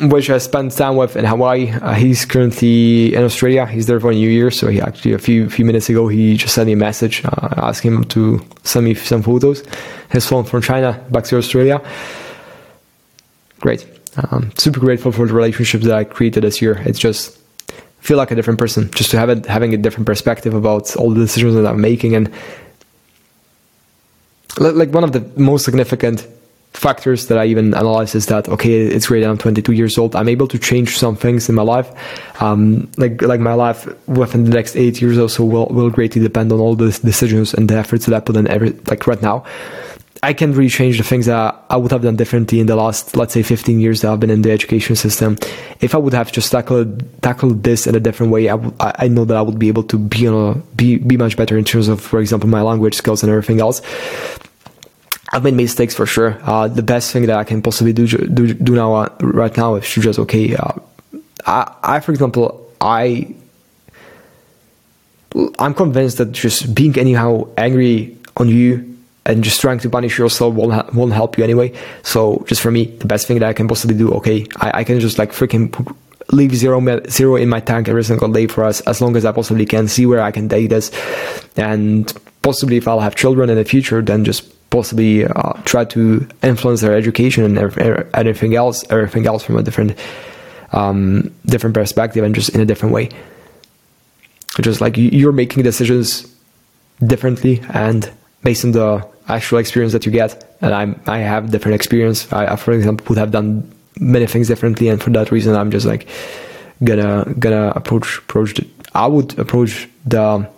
[0.00, 3.66] which I spent time with in Hawaii, uh, he's currently in Australia.
[3.66, 6.54] He's there for New Year, so he actually a few few minutes ago he just
[6.54, 9.62] sent me a message uh, asking him to send me some photos.
[10.10, 11.82] His phone from China back to Australia.
[13.60, 13.86] Great.
[14.30, 16.80] Um, super grateful for the relationships that I created this year.
[16.86, 17.38] It's just
[18.04, 21.10] feel like a different person just to have it having a different perspective about all
[21.10, 22.30] the decisions that I'm making and
[24.58, 26.26] like one of the most significant
[26.74, 30.14] factors that I even analyze is that okay, it's great I'm 22 years old.
[30.14, 31.88] I'm able to change some things in my life.
[32.42, 36.20] Um, like like my life within the next eight years or so will will greatly
[36.20, 39.22] depend on all the decisions and the efforts that I put in every like right
[39.22, 39.44] now.
[40.24, 43.14] I can really change the things that I would have done differently in the last,
[43.14, 45.36] let's say, 15 years that I've been in the education system.
[45.82, 49.06] If I would have just tackled tackled this in a different way, I, w- I
[49.08, 51.64] know that I would be able to be on a, be be much better in
[51.64, 53.82] terms of, for example, my language skills and everything else.
[55.30, 56.38] I've made mistakes for sure.
[56.42, 59.74] Uh, the best thing that I can possibly do do, do now uh, right now
[59.74, 60.56] is to just okay.
[60.56, 60.72] Uh,
[61.44, 63.34] I, I, for example, I
[65.58, 68.93] I'm convinced that just being anyhow angry on you
[69.26, 71.72] and just trying to punish yourself won't, won't help you anyway.
[72.02, 74.84] So just for me, the best thing that I can possibly do, okay, I, I
[74.84, 75.96] can just like freaking
[76.32, 79.32] leave zero zero in my tank every single day for us as long as I
[79.32, 79.88] possibly can.
[79.88, 80.90] See where I can take this,
[81.56, 86.26] and possibly if I'll have children in the future, then just possibly uh, try to
[86.42, 89.96] influence their education and everything else, everything else from a different
[90.72, 93.08] um, different perspective and just in a different way.
[94.60, 96.32] Just like you're making decisions
[97.04, 98.10] differently and
[98.44, 100.56] based on the actual experience that you get.
[100.60, 102.32] And I'm, I have different experience.
[102.32, 104.88] I, for example, would have done many things differently.
[104.88, 106.06] And for that reason, I'm just like,
[106.82, 110.48] gonna, gonna approach, approach, the, I would approach the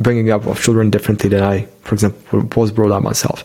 [0.00, 3.44] bringing up of children differently than I, for example, was brought up myself.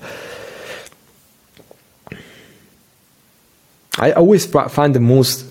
[3.97, 5.45] I always find the most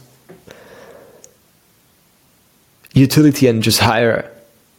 [2.93, 4.31] utility and just higher,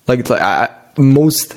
[0.08, 1.56] like, like I, most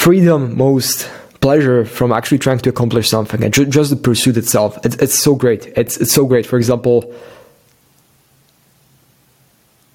[0.00, 1.10] freedom, most
[1.42, 4.78] pleasure from actually trying to accomplish something and ju- just the pursuit itself.
[4.82, 5.66] It's, it's so great.
[5.76, 6.46] It's, it's so great.
[6.46, 7.14] For example,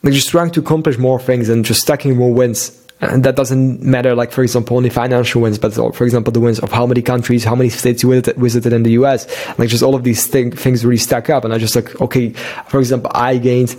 [0.03, 2.79] like just trying to accomplish more things and just stacking more wins.
[3.01, 6.59] And that doesn't matter, like, for example, only financial wins, but for example, the wins
[6.59, 9.25] of how many countries, how many states you visited in the US.
[9.57, 11.43] Like, just all of these thing, things really stack up.
[11.45, 12.29] And I just like, okay,
[12.69, 13.75] for example, I gained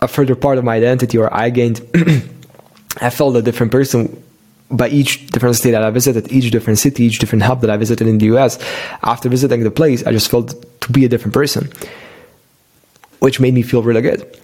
[0.00, 1.82] a further part of my identity, or I gained,
[3.00, 4.24] I felt a different person
[4.70, 7.76] by each different state that I visited, each different city, each different hub that I
[7.76, 8.58] visited in the US,
[9.02, 11.70] after visiting the place, I just felt to be a different person,
[13.20, 14.38] which made me feel really good.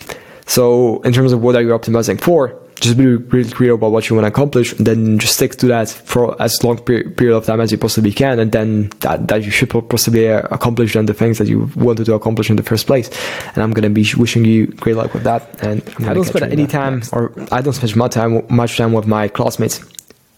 [0.46, 4.10] So, in terms of what are you optimizing for, just be really clear about what
[4.10, 7.46] you want to accomplish, and then just stick to that for as long period of
[7.46, 11.06] time as you possibly can, and then that, that you should possibly uh, accomplish then
[11.06, 13.08] the things that you wanted to accomplish in the first place.
[13.54, 15.62] And I'm gonna be wishing you great luck with that.
[15.62, 19.06] And I don't spend any time, or I don't spend much time much time with
[19.06, 19.80] my classmates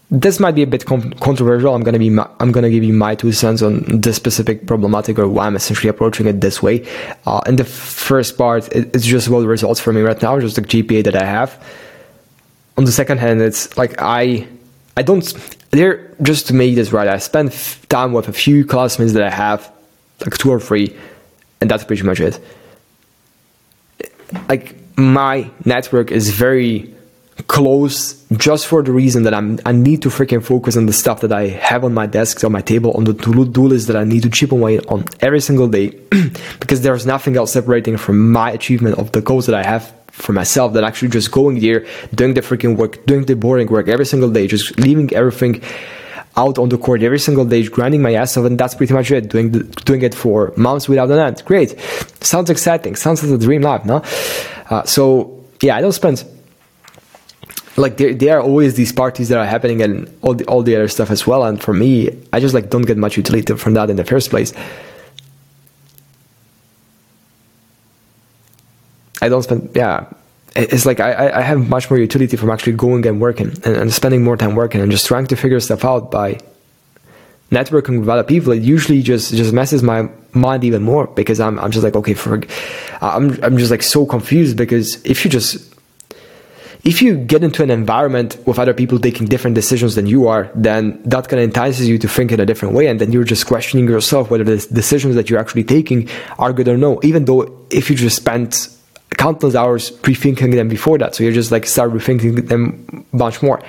[0.09, 1.75] this might be a bit controversial.
[1.75, 5.19] I'm gonna be ma- I'm gonna give you my two cents on this specific problematic
[5.19, 6.87] or why I'm essentially approaching it this way.
[7.25, 10.39] Uh, in the first part, it, it's just about the results for me right now,
[10.39, 11.61] just the GPA that I have.
[12.77, 14.47] On the second hand, it's like I
[14.95, 15.25] I don't
[15.71, 17.07] there just to make this right.
[17.07, 17.51] I spend
[17.89, 19.69] time with a few classmates that I have,
[20.21, 20.95] like two or three,
[21.59, 22.39] and that's pretty much it.
[24.47, 26.95] Like my network is very
[27.47, 31.21] close just for the reason that I'm I need to freaking focus on the stuff
[31.21, 34.03] that I have on my desk, on my table, on the to-do list that I
[34.03, 35.89] need to chip away on every single day,
[36.59, 40.33] because there's nothing else separating from my achievement of the goals that I have for
[40.33, 44.05] myself than actually just going there, doing the freaking work, doing the boring work every
[44.05, 45.61] single day, just leaving everything
[46.35, 49.11] out on the court every single day, grinding my ass off, and that's pretty much
[49.11, 49.29] it.
[49.29, 51.43] Doing the, doing it for months without an end.
[51.45, 51.79] Great,
[52.21, 52.95] sounds exciting.
[52.95, 54.03] Sounds like a dream life, no?
[54.69, 56.23] Uh, so yeah, I don't spend
[57.77, 60.75] like there, there are always these parties that are happening and all the all the
[60.75, 61.43] other stuff as well.
[61.43, 64.29] And for me, I just like don't get much utility from that in the first
[64.29, 64.53] place.
[69.21, 70.07] I don't spend yeah.
[70.55, 73.93] It's like I, I have much more utility from actually going and working and, and
[73.93, 76.39] spending more time working and just trying to figure stuff out by
[77.51, 78.53] networking with other people.
[78.53, 82.15] It usually just just messes my mind even more because I'm I'm just like okay
[82.15, 82.41] for
[83.01, 85.76] I'm I'm just like so confused because if you just
[86.87, 90.49] if you get into an environment with other people taking different decisions than you are,
[90.55, 92.87] then that kind of entices you to think in a different way.
[92.87, 96.07] And then you're just questioning yourself whether the decisions that you're actually taking
[96.39, 98.69] are good or no, even though if you just spent
[99.17, 101.13] countless hours pre-thinking them before that.
[101.13, 103.61] So you're just like start rethinking them much more.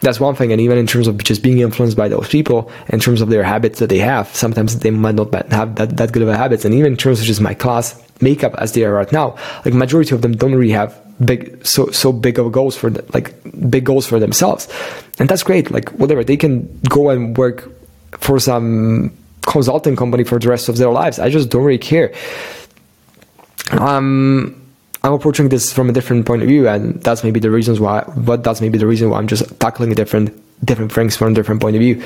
[0.00, 0.50] That's one thing.
[0.50, 3.44] And even in terms of just being influenced by those people, in terms of their
[3.44, 6.64] habits that they have, sometimes they might not have that, that good of a habits.
[6.64, 9.74] And even in terms of just my class makeup as they are right now, like
[9.74, 13.34] majority of them don't really have big so so big of goals for like
[13.70, 14.68] big goals for themselves.
[15.18, 17.70] And that's great like whatever they can go and work
[18.12, 21.18] for some consulting company for the rest of their lives.
[21.18, 22.12] I just don't really care.
[23.70, 24.62] Um
[25.02, 28.02] i'm approaching this from a different point of view and that's maybe the reasons why
[28.16, 30.30] but that's maybe the reason why i'm just tackling different
[30.64, 32.02] different things from a different point of view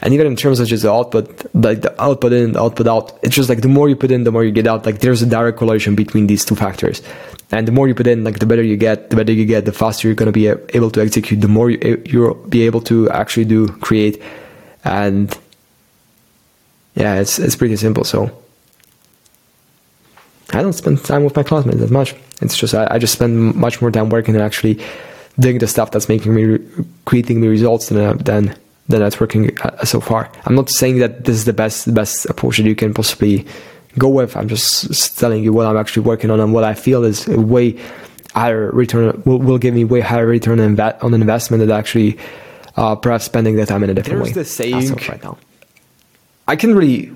[0.00, 3.34] and even in terms of just the output like the output in output out it's
[3.34, 4.86] just like the more you put in the more you get out.
[4.86, 7.02] Like there's a direct correlation between these two factors.
[7.50, 9.64] And the more you put in like the better you get the better you get
[9.64, 12.62] the faster you're going to be able to execute the more you, eh, you'll be
[12.62, 14.22] able to actually do create.
[14.84, 15.36] And
[16.94, 18.30] yeah it's it's pretty simple so.
[20.50, 22.14] I don't spend time with my classmates that much.
[22.40, 24.80] It's just I, I just spend much more time working and actually
[25.38, 26.58] doing the stuff that's making me
[27.04, 28.56] creating me results than than
[28.88, 30.30] than networking uh, so far.
[30.44, 33.46] I'm not saying that this is the best the best approach that you can possibly
[33.96, 34.36] go with.
[34.36, 37.40] I'm just telling you what I'm actually working on and what I feel is a
[37.40, 37.78] way
[38.34, 42.18] higher return will, will give me way higher return on, inv- on investment than actually
[42.76, 44.42] uh, perhaps spending the time in a different There's way.
[44.42, 45.38] the saying right now.
[46.46, 47.12] I can really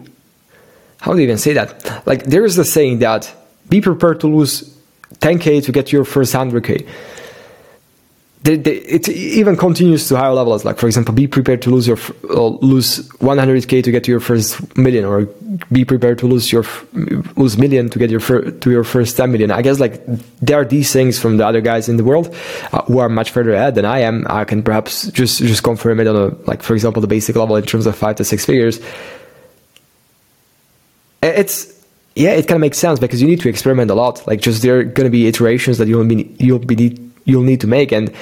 [1.00, 2.06] how do you even say that?
[2.06, 3.32] Like there is the saying that
[3.68, 4.76] be prepared to lose
[5.18, 6.86] 10k to get your first 100k
[8.42, 10.64] they, they, it even continues to higher levels.
[10.64, 14.20] Like for example, be prepared to lose your uh, lose 100k to get to your
[14.20, 15.26] first million, or
[15.70, 16.64] be prepared to lose your
[17.36, 19.52] lose million to get your fir- to your first 10 million.
[19.52, 20.02] I guess like
[20.40, 22.34] there are these things from the other guys in the world
[22.72, 24.26] uh, who are much further ahead than I am.
[24.28, 27.54] I can perhaps just just confirm it on a like for example the basic level
[27.54, 28.80] in terms of five to six figures.
[31.22, 31.72] It's
[32.16, 34.26] yeah, it kind of makes sense because you need to experiment a lot.
[34.26, 37.60] Like just there are going to be iterations that you'll be you'll be you'll need
[37.60, 37.92] to make.
[37.92, 38.12] And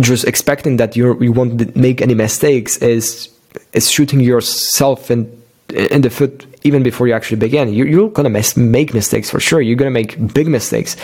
[0.00, 3.28] just expecting that you you won't make any mistakes is
[3.72, 5.30] is shooting yourself in
[5.68, 7.72] in the foot even before you actually begin.
[7.72, 9.60] You, you're gonna mis- make mistakes for sure.
[9.60, 10.96] You're gonna make big mistakes.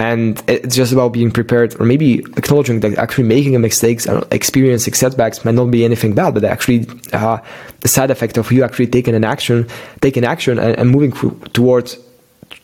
[0.00, 4.94] And it's just about being prepared or maybe acknowledging that actually making mistakes and experiencing
[4.94, 7.38] setbacks might not be anything bad but actually uh,
[7.80, 9.66] the side effect of you actually taking an action
[10.00, 11.10] taking action and, and moving
[11.52, 11.98] towards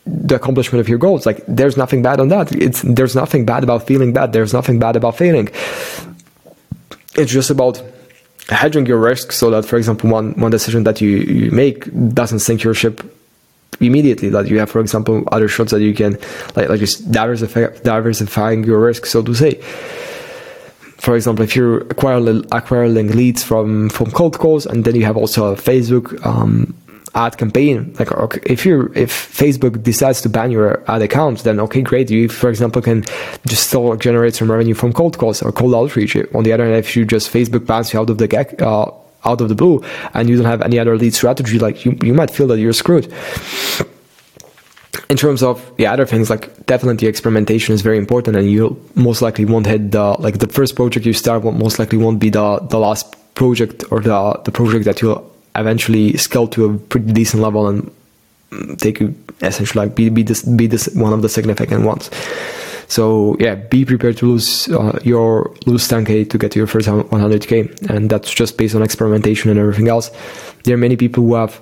[0.06, 1.26] the accomplishment of your goals.
[1.26, 2.54] Like there's nothing bad on that.
[2.54, 4.32] It's there's nothing bad about feeling bad.
[4.32, 5.48] There's nothing bad about failing.
[7.16, 7.82] It's just about
[8.48, 12.40] hedging your risk so that, for example, one one decision that you, you make doesn't
[12.40, 13.02] sink your ship
[13.80, 14.28] immediately.
[14.28, 16.18] That you have, for example, other shots that you can
[16.54, 19.60] like like just diversify, diversifying your risk, so to say.
[20.98, 25.16] For example, if you're acquiring, acquiring leads from from cold calls, and then you have
[25.16, 26.74] also a Facebook um,
[27.14, 27.94] ad campaign.
[27.98, 32.10] Like okay, if you're if facebook decides to ban your ad account then okay great.
[32.10, 33.04] You for example can
[33.46, 36.16] just still generate some revenue from cold calls or cold outreach.
[36.34, 38.28] On the other hand if you just facebook bans you out of the
[38.64, 38.90] uh,
[39.24, 42.14] out of the blue and you don't have any other lead strategy like you, you
[42.14, 43.12] might feel that you're screwed.
[45.10, 49.22] In terms of the other things like definitely experimentation is very important and you most
[49.22, 52.30] likely won't hit the like the first project you start won't most likely won't be
[52.30, 57.12] the the last project or the the project that you'll eventually scale to a pretty
[57.12, 57.90] decent level and
[58.78, 59.02] take
[59.42, 62.10] essentially like be be this be this one of the significant ones
[62.86, 66.86] so yeah be prepared to lose uh, your lose 10k to get to your first
[66.86, 70.10] 100k and that's just based on experimentation and everything else
[70.64, 71.60] there are many people who have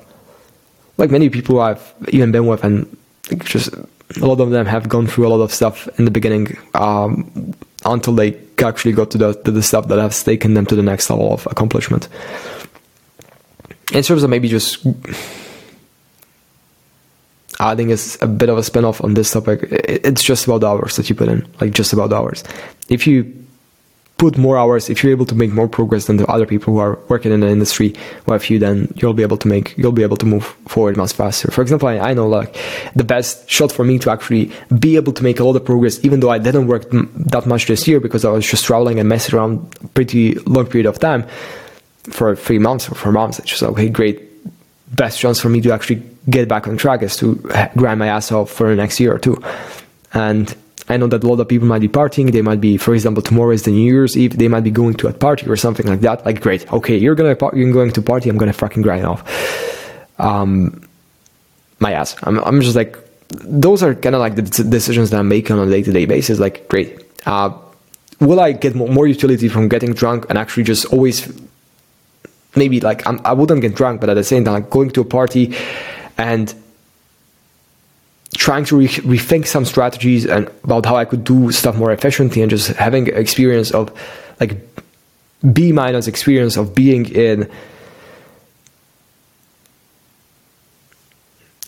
[0.98, 2.96] like many people I've even been with and
[3.44, 3.72] just
[4.20, 7.54] a lot of them have gone through a lot of stuff in the beginning um,
[7.84, 10.82] until they actually got to the, to the stuff that has taken them to the
[10.82, 12.08] next level of accomplishment.
[13.92, 14.86] In terms of maybe just
[17.60, 20.96] adding is a bit of a spin-off on this topic, it's just about the hours
[20.96, 22.42] that you put in, like just about the hours.
[22.88, 23.32] If you
[24.16, 26.78] put more hours, if you're able to make more progress than the other people who
[26.78, 27.92] are working in the industry
[28.26, 31.12] with you, then you'll be able to make, you'll be able to move forward much
[31.12, 31.50] faster.
[31.50, 32.56] For example, I, I know like
[32.94, 36.02] the best shot for me to actually be able to make a lot of progress,
[36.04, 39.08] even though I didn't work that much this year because I was just traveling and
[39.08, 41.26] messing around pretty long period of time
[42.10, 43.38] for three months or four months.
[43.38, 44.20] It's just okay, great.
[44.94, 47.36] Best chance for me to actually get back on track is to
[47.76, 49.42] grind my ass off for the next year or two.
[50.12, 50.54] And
[50.88, 52.32] I know that a lot of people might be partying.
[52.32, 54.36] They might be, for example, tomorrow is the New Year's Eve.
[54.36, 56.24] They might be going to a party or something like that.
[56.26, 56.70] Like, great.
[56.72, 58.28] Okay, you're gonna you're going to party.
[58.28, 59.22] I'm gonna fucking grind off.
[60.18, 60.86] Um,
[61.78, 62.16] my ass.
[62.24, 62.98] I'm I'm just like
[63.30, 66.04] those are kind of like the decisions that I'm making on a day to day
[66.04, 66.38] basis.
[66.38, 67.00] Like, great.
[67.24, 67.56] Uh,
[68.20, 71.32] will I get more utility from getting drunk and actually just always
[72.56, 74.90] maybe like I'm, I would not get drunk, but at the same time, like going
[74.90, 75.54] to a party
[76.18, 76.54] and
[78.36, 82.42] trying to re- rethink some strategies and about how I could do stuff more efficiently
[82.42, 83.92] and just having experience of
[84.40, 84.56] like
[85.52, 87.50] B minus experience of being in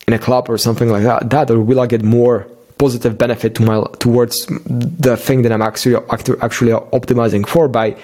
[0.07, 3.55] in a club or something like that that or will I get more positive benefit
[3.55, 5.95] to my towards the thing that I'm actually
[6.41, 7.95] actually optimizing for by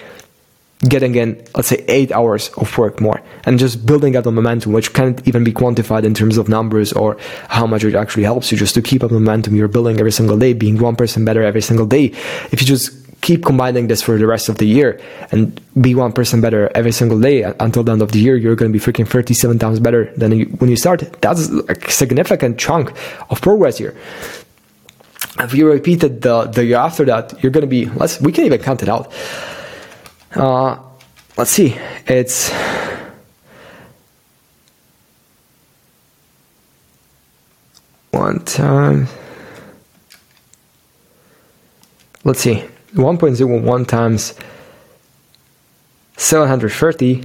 [0.88, 4.72] getting in, let's say, eight hours of work more and just building up the momentum,
[4.72, 7.16] which can't even be quantified in terms of numbers or
[7.48, 10.36] how much it actually helps you just to keep up momentum you're building every single
[10.36, 12.06] day, being 1% person better every single day.
[12.50, 16.14] If you just keep combining this for the rest of the year and be 1%
[16.14, 18.76] person better every single day uh, until the end of the year, you're going to
[18.76, 21.12] be freaking 37 times better than when you started.
[21.20, 22.92] That's a significant chunk
[23.30, 23.96] of progress here
[25.38, 28.32] if you repeat it the, the year after that, you're going to be, let's, we
[28.32, 29.12] can even count it out.
[30.34, 30.78] Uh,
[31.36, 31.76] let's see.
[32.06, 32.50] It's
[38.10, 39.08] one time.
[42.24, 42.64] Let's see.
[42.94, 44.34] 1.01 times
[46.18, 47.24] 730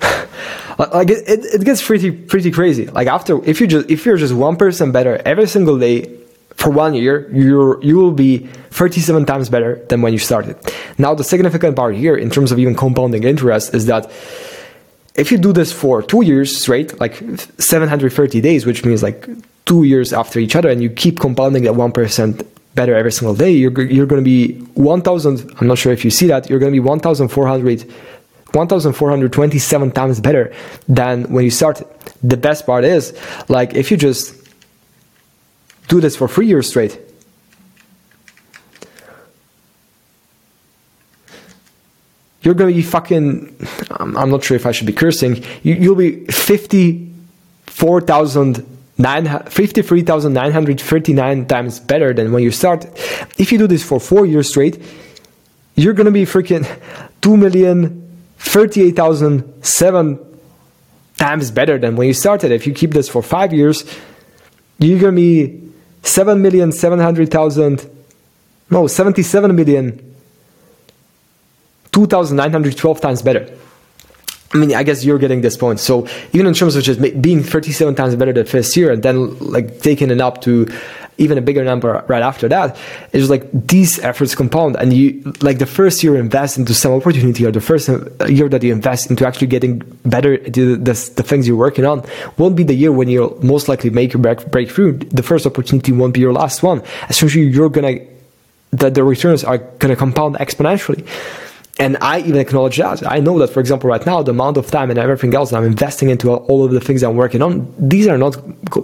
[0.78, 4.32] like it, it, gets pretty pretty crazy like after if you just if you're just
[4.32, 6.19] one person better every single day
[6.60, 10.56] for one year, you you will be 37 times better than when you started.
[10.98, 14.12] Now, the significant part here, in terms of even compounding interest, is that
[15.14, 17.14] if you do this for two years straight, like
[17.58, 19.26] 730 days, which means like
[19.64, 23.50] two years after each other, and you keep compounding at 1% better every single day,
[23.50, 25.56] you're, you're going to be 1,000.
[25.58, 27.92] I'm not sure if you see that, you're going to be 1,400.
[28.52, 30.52] 1427 times better
[30.88, 31.86] than when you started.
[32.24, 33.16] The best part is,
[33.48, 34.39] like, if you just
[35.90, 36.98] do this for three years straight.
[42.42, 43.54] You're to be fucking.
[43.98, 45.44] I'm not sure if I should be cursing.
[45.62, 48.66] You, will be 54,000.
[49.00, 52.84] 53,939 times better than when you start.
[53.38, 54.78] If you do this for four years straight,
[55.74, 56.66] you're to be freaking
[57.22, 60.18] 2,038,007
[61.16, 62.52] times better than when you started.
[62.52, 63.86] If you keep this for five years,
[64.78, 65.70] you're to be
[66.02, 67.88] seven million seven hundred thousand,
[68.70, 70.10] no, 77 million
[71.92, 73.52] 2,912 times better.
[74.52, 75.80] I mean, I guess you're getting this point.
[75.80, 79.38] So even in terms of just being 37 times better than first year, and then
[79.38, 80.66] like taking it up to
[81.20, 82.76] even a bigger number right after that,
[83.12, 87.44] it's like these efforts compound, and you like the first year invest into some opportunity,
[87.44, 91.12] or the first uh, year that you invest into actually getting better at the, the,
[91.16, 92.04] the things you're working on,
[92.38, 94.98] won't be the year when you'll most likely make your break, breakthrough.
[94.98, 96.82] The first opportunity won't be your last one.
[97.08, 97.98] Essentially, you're gonna
[98.72, 101.06] that the returns are gonna compound exponentially.
[101.78, 103.10] And I even acknowledge that.
[103.10, 105.56] I know that, for example, right now, the amount of time and everything else that
[105.56, 108.36] I'm investing into all of the things I'm working on, these are not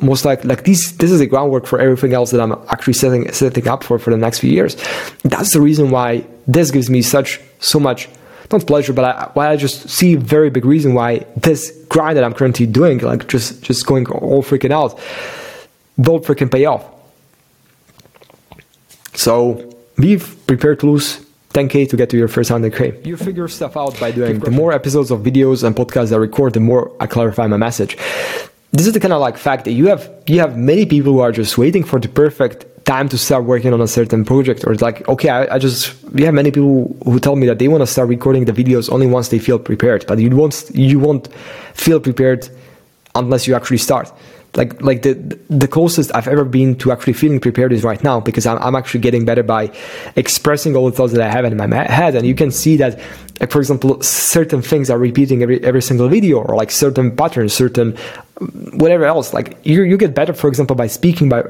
[0.02, 0.96] most like like these.
[0.96, 4.10] This is the groundwork for everything else that I'm actually setting setting up for for
[4.10, 4.76] the next few years.
[5.24, 8.08] That's the reason why this gives me such so much
[8.52, 12.24] not pleasure, but I, why I just see very big reason why this grind that
[12.24, 14.98] I'm currently doing, like just just going all freaking out,
[15.98, 16.84] will freaking pay off.
[19.14, 21.25] So be prepared to lose
[21.56, 23.06] 10k to get to your first 100k.
[23.06, 24.40] You figure stuff out by doing.
[24.40, 27.96] The more episodes of videos and podcasts I record, the more I clarify my message.
[28.72, 31.20] This is the kind of like fact that you have you have many people who
[31.20, 34.72] are just waiting for the perfect time to start working on a certain project or
[34.72, 35.80] it's like okay I, I just
[36.12, 38.92] we have many people who tell me that they want to start recording the videos
[38.92, 41.26] only once they feel prepared but you won't you won't
[41.74, 42.48] feel prepared
[43.16, 44.12] unless you actually start
[44.56, 45.14] like like the
[45.48, 48.74] the closest I've ever been to actually feeling prepared is right now because I'm, I'm
[48.74, 49.70] actually getting better by
[50.16, 52.14] expressing all the thoughts that I have in my head.
[52.14, 52.98] And you can see that
[53.40, 57.52] like for example certain things are repeating every every single video or like certain patterns
[57.52, 57.96] certain
[58.72, 59.34] whatever else.
[59.34, 61.44] Like you you get better for example by speaking by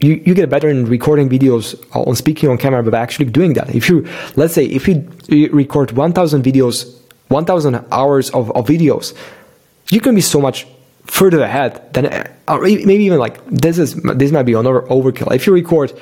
[0.00, 3.74] you, you get better in recording videos on speaking on camera by actually doing that.
[3.74, 6.94] If you let's say if you record 1000 videos
[7.28, 9.14] 1000 hours of, of videos
[9.90, 10.66] you can be so much
[11.06, 15.34] further ahead than or maybe even like this is this might be another overkill.
[15.34, 15.92] If you record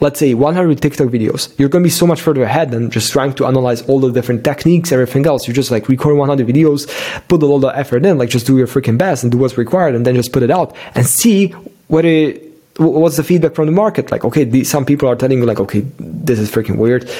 [0.00, 3.12] let's say 100 tiktok videos you're going to be so much further ahead than just
[3.12, 5.46] trying to analyze all the different techniques everything else.
[5.48, 6.88] You just like record 100 videos
[7.28, 9.56] put a lot of effort in like just do your freaking best and do what's
[9.56, 11.48] required and then just put it out and see
[11.88, 12.42] what it
[12.76, 14.10] what's the feedback from the market.
[14.10, 17.10] Like okay some people are telling you like okay this is freaking weird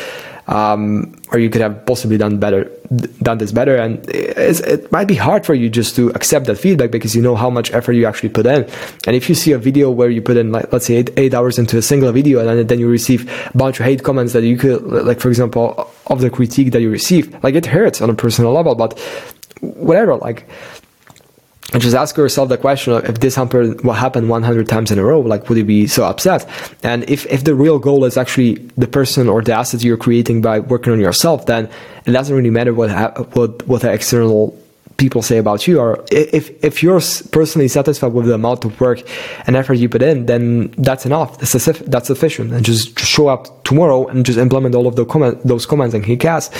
[0.46, 2.70] um, or you could have possibly done better,
[3.22, 3.76] done this better.
[3.76, 7.34] And it might be hard for you just to accept that feedback because you know
[7.34, 8.68] how much effort you actually put in.
[9.06, 11.34] And if you see a video where you put in, like, let's say eight, eight
[11.34, 14.32] hours into a single video and then, then you receive a bunch of hate comments
[14.34, 18.00] that you could, like, for example, of the critique that you receive, like it hurts
[18.02, 18.98] on a personal level, but
[19.60, 20.46] whatever, like,
[21.72, 25.04] and just ask yourself the question if this happened, what happened 100 times in a
[25.04, 26.46] row, like would you be so upset?
[26.84, 30.42] And if, if the real goal is actually the person or the asset you're creating
[30.42, 31.68] by working on yourself, then
[32.06, 32.90] it doesn't really matter what
[33.34, 34.56] what what the external
[34.96, 35.80] people say about you.
[35.80, 37.00] Or if if you're
[37.32, 39.02] personally satisfied with the amount of work
[39.46, 41.38] and effort you put in, then that's enough.
[41.38, 42.52] That's, that's sufficient.
[42.52, 46.04] And just, show up tomorrow and just implement all of the comment, those comments and
[46.04, 46.50] he ass.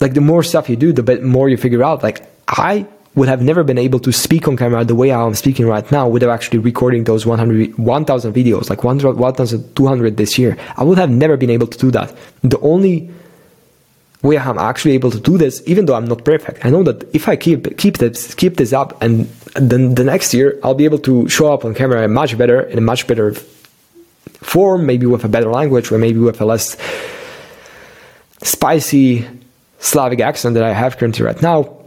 [0.00, 2.02] Like the more stuff you do, the bit more you figure out.
[2.02, 5.66] Like I would have never been able to speak on camera the way I'm speaking
[5.66, 10.56] right now without actually recording those 100, 1,000 videos, like 1,200 this year.
[10.76, 12.14] I would have never been able to do that.
[12.42, 13.10] The only
[14.22, 17.14] way I'm actually able to do this, even though I'm not perfect, I know that
[17.14, 20.86] if I keep keep this keep this up, and then the next year I'll be
[20.86, 25.24] able to show up on camera much better in a much better form, maybe with
[25.24, 26.76] a better language, or maybe with a less
[28.42, 29.26] spicy
[29.78, 31.83] Slavic accent that I have currently right now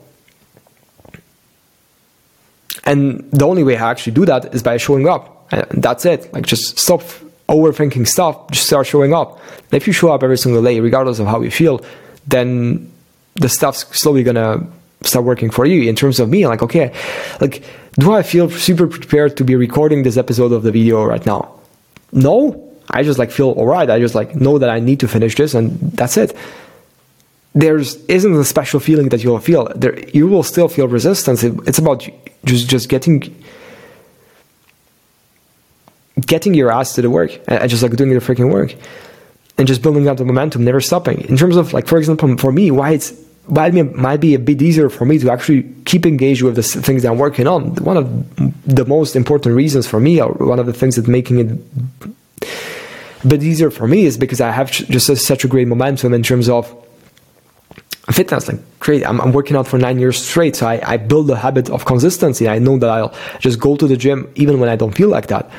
[2.87, 5.51] and the only way I actually do that is by showing up.
[5.51, 6.33] And that's it.
[6.33, 7.01] Like just stop
[7.49, 9.39] overthinking stuff, just start showing up.
[9.65, 11.83] And if you show up every single day, regardless of how you feel,
[12.25, 12.91] then
[13.35, 14.65] the stuff's slowly gonna
[15.01, 15.89] start working for you.
[15.89, 16.93] In terms of me, like, okay,
[17.41, 17.63] like,
[17.99, 21.59] do I feel super prepared to be recording this episode of the video right now?
[22.11, 22.63] No.
[22.89, 23.89] I just like feel alright.
[23.89, 26.33] I just like know that I need to finish this and that's it
[27.57, 29.71] there's isn't a special feeling that you'll feel.
[29.75, 31.43] There, you will still feel resistance.
[31.43, 32.07] It, it's about
[32.45, 33.19] just just getting
[36.25, 38.75] getting your ass to the work and just like doing the freaking work
[39.57, 41.21] and just building up the momentum, never stopping.
[41.21, 43.13] In terms of like, for example, for me, why it's
[43.47, 46.63] why it might be a bit easier for me to actually keep engaged with the
[46.63, 47.75] things that I'm working on.
[47.75, 48.05] One of
[48.65, 51.47] the most important reasons for me, or one of the things that making it
[53.23, 56.23] a bit easier for me, is because I have just such a great momentum in
[56.23, 56.69] terms of
[58.13, 61.29] fitness like great I'm, I'm, working out for nine years straight so I, I build
[61.29, 62.47] a habit of consistency.
[62.47, 65.27] I know that i'll just go to the gym even when i don't feel like
[65.27, 65.49] that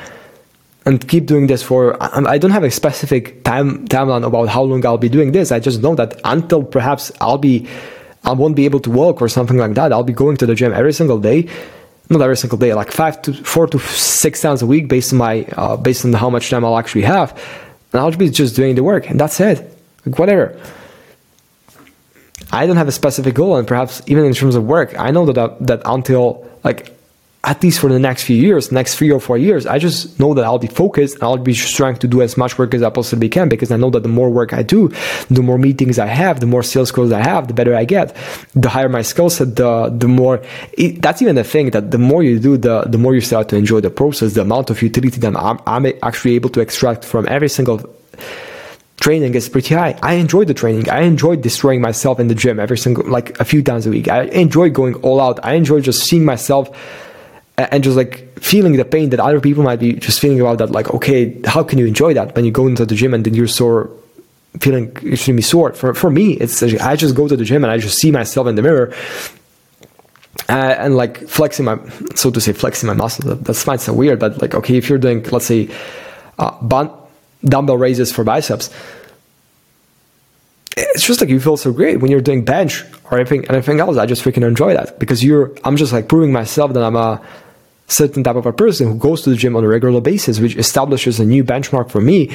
[0.85, 4.63] and keep doing this for I, I don't have a specific time timeline about how
[4.63, 5.51] long i'll be doing this.
[5.51, 7.67] I just know that until perhaps i'll be
[8.23, 10.55] i won't be able to walk or something like that i'll be going to the
[10.55, 11.47] gym every single day.
[12.09, 15.19] Not every single day like five to four to six times a week based on
[15.19, 17.31] my uh, based on how much time i'll actually have.
[17.93, 19.57] And i'll be just doing the work and that's it.
[20.05, 20.59] Like whatever
[22.51, 25.25] I don't have a specific goal, and perhaps even in terms of work, I know
[25.31, 26.95] that that until like
[27.45, 30.33] at least for the next few years, next three or four years, I just know
[30.33, 32.89] that I'll be focused and I'll be trying to do as much work as I
[32.89, 34.89] possibly can because I know that the more work I do,
[35.29, 38.15] the more meetings I have, the more sales calls I have, the better I get.
[38.55, 40.41] The higher my skill set, the the more.
[40.73, 43.47] It, that's even the thing that the more you do, the the more you start
[43.49, 47.05] to enjoy the process, the amount of utility that I'm, I'm actually able to extract
[47.05, 47.79] from every single
[48.99, 49.97] training is pretty high.
[50.01, 50.89] I enjoy the training.
[50.89, 54.07] I enjoy destroying myself in the gym every single, like a few times a week.
[54.07, 55.39] I enjoy going all out.
[55.43, 56.69] I enjoy just seeing myself
[57.57, 60.71] and just like feeling the pain that other people might be just feeling about that.
[60.71, 63.33] Like, okay, how can you enjoy that when you go into the gym and then
[63.33, 63.89] you're sore,
[64.59, 65.73] feeling extremely sore?
[65.73, 68.47] For, for me, it's, I just go to the gym and I just see myself
[68.47, 68.93] in the mirror
[70.47, 71.77] uh, and like flexing my,
[72.15, 73.39] so to say, flexing my muscles.
[73.43, 75.69] That, might sound weird, but like, okay, if you're doing, let's say,
[76.37, 76.57] uh,
[77.43, 78.69] dumbbell raises for biceps,
[80.77, 83.97] it's just like you feel so great when you're doing bench or anything anything else.
[83.97, 87.21] I just freaking enjoy that because you're I'm just like proving myself that I'm a
[87.87, 90.55] certain type of a person who goes to the gym on a regular basis, which
[90.55, 92.31] establishes a new benchmark for me,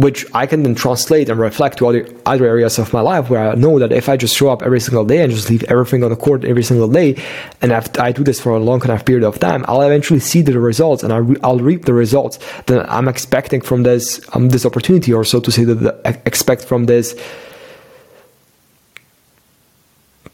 [0.00, 3.50] which I can then translate and reflect to other other areas of my life where
[3.50, 6.02] I know that if I just show up every single day and just leave everything
[6.02, 7.22] on the court every single day,
[7.60, 10.58] and I do this for a long enough period of time, I'll eventually see the
[10.58, 15.12] results and I'll, I'll reap the results that I'm expecting from this um, this opportunity,
[15.12, 17.14] or so to say, that I expect from this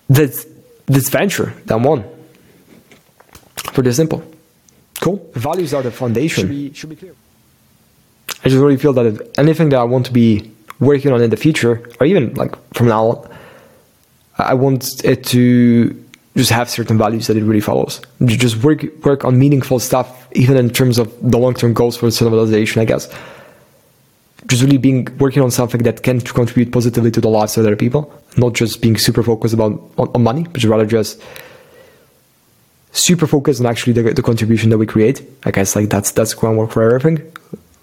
[0.09, 0.47] this
[0.87, 2.05] this venture that I'm on.
[3.75, 4.23] Pretty simple.
[5.01, 5.31] Cool.
[5.35, 6.43] Values are the foundation.
[6.43, 7.15] Should be, should be clear.
[8.47, 11.31] I just really feel that if anything that I want to be working on in
[11.31, 13.37] the future, or even like from now on,
[14.39, 16.05] I want it to
[16.37, 18.01] just have certain values that it really follows.
[18.25, 22.09] Just work work on meaningful stuff, even in terms of the long term goals for
[22.13, 23.13] civilization, I guess.
[24.47, 27.75] Just really being working on something that can contribute positively to the lives of other
[27.75, 31.21] people, not just being super focused about on, on money, but rather just
[32.93, 35.21] super focused on actually the, the contribution that we create.
[35.45, 37.33] I guess like that's that's groundwork for everything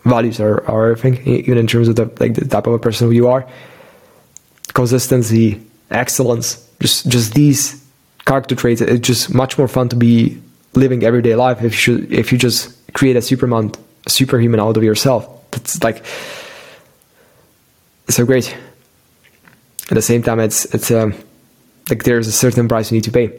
[0.06, 3.08] values are, are everything, even in terms of the like the type of a person
[3.08, 3.48] who you are.
[4.74, 7.84] Consistency, excellence, just just these
[8.26, 8.82] character traits.
[8.82, 10.42] It's just much more fun to be
[10.74, 13.72] living everyday life if you if you just create a superman,
[14.08, 15.28] superhuman out of yourself.
[15.52, 16.06] That's like
[18.10, 18.56] so great.
[19.90, 21.14] At the same time, it's it's um,
[21.90, 23.38] like there's a certain price you need to pay,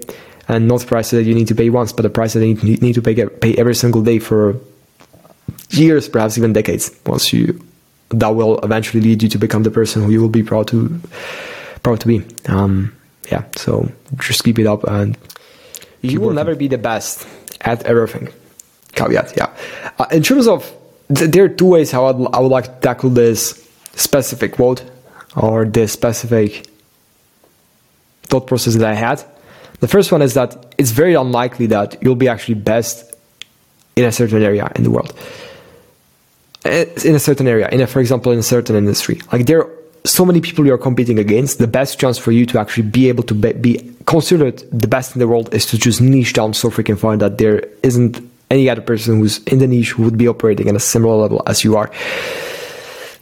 [0.49, 2.55] and not the price that you need to pay once, but the price that you
[2.55, 4.57] need to pay pay every single day for
[5.71, 7.61] years, perhaps even decades, once you
[8.11, 11.01] that will eventually lead you to become the person who you will be proud to
[11.83, 12.25] proud to be.
[12.47, 12.95] Um,
[13.31, 15.17] yeah, so just keep it up, and
[16.03, 17.27] you will never be the best
[17.62, 18.29] at everything.
[18.93, 19.51] Caveat, yeah.
[19.99, 20.73] Uh, in terms of
[21.12, 24.85] th- there are two ways how I'd, I would like to tackle this specific quote
[25.37, 26.67] or this specific
[28.25, 29.25] thought process that I had.
[29.81, 33.12] The first one is that it's very unlikely that you'll be actually best
[33.97, 35.12] in a certain area in the world
[36.65, 39.21] in a certain area, in a, for example, in a certain industry.
[39.33, 39.71] Like there are
[40.05, 41.59] so many people you are competing against.
[41.59, 45.15] The best chance for you to actually be able to be, be considered the best
[45.15, 48.69] in the world is to just niche down so freaking far that there isn't any
[48.69, 51.65] other person who's in the niche who would be operating at a similar level as
[51.65, 51.91] you are.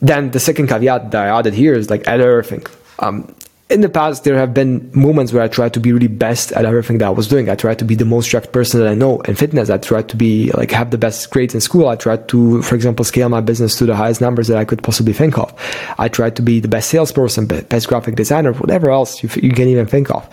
[0.00, 2.66] Then the second caveat that I added here is like at everything.
[2.98, 3.32] Um,
[3.72, 6.64] in the past, there have been moments where I tried to be really best at
[6.64, 7.48] everything that I was doing.
[7.48, 9.70] I tried to be the most jacked person that I know in fitness.
[9.70, 11.88] I tried to be like have the best grades in school.
[11.88, 14.82] I tried to, for example, scale my business to the highest numbers that I could
[14.82, 15.52] possibly think of.
[15.98, 19.68] I tried to be the best salesperson, best graphic designer, whatever else you, you can
[19.68, 20.28] even think of.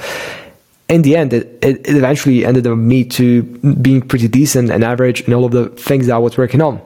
[0.89, 5.21] In the end, it, it, eventually ended up me to being pretty decent and average
[5.21, 6.81] in all of the things that I was working on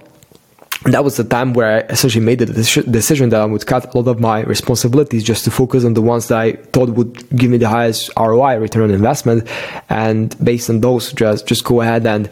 [0.86, 3.98] that was the time where I essentially made the decision that I would cut a
[3.98, 7.50] lot of my responsibilities just to focus on the ones that I thought would give
[7.50, 9.48] me the highest ROI, return on investment,
[9.90, 12.30] and based on those, just just go ahead and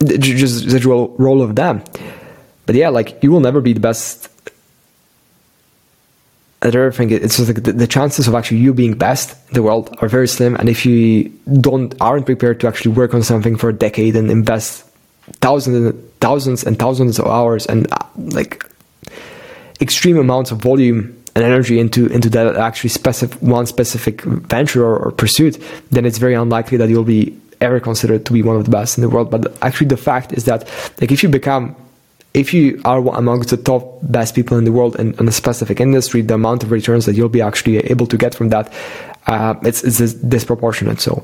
[0.00, 1.82] just the role, role of them.
[2.64, 4.28] But yeah, like you will never be the best
[6.62, 7.10] at everything.
[7.10, 10.08] It's just like the, the chances of actually you being best in the world are
[10.08, 11.28] very slim, and if you
[11.60, 14.86] don't aren't prepared to actually work on something for a decade and invest
[15.40, 18.64] thousands and thousands and thousands of hours and uh, like
[19.80, 24.98] extreme amounts of volume and energy into into that actually specific one specific venture or,
[24.98, 28.64] or, pursuit, then it's very unlikely that you'll be ever considered to be one of
[28.64, 29.30] the best in the world.
[29.30, 30.68] But actually, the fact is that
[31.00, 31.76] like if you become
[32.34, 35.80] if you are amongst the top best people in the world in, in a specific
[35.80, 38.72] industry, the amount of returns that you'll be actually able to get from that,
[39.26, 41.00] uh, it's, it's disproportionate.
[41.00, 41.22] So,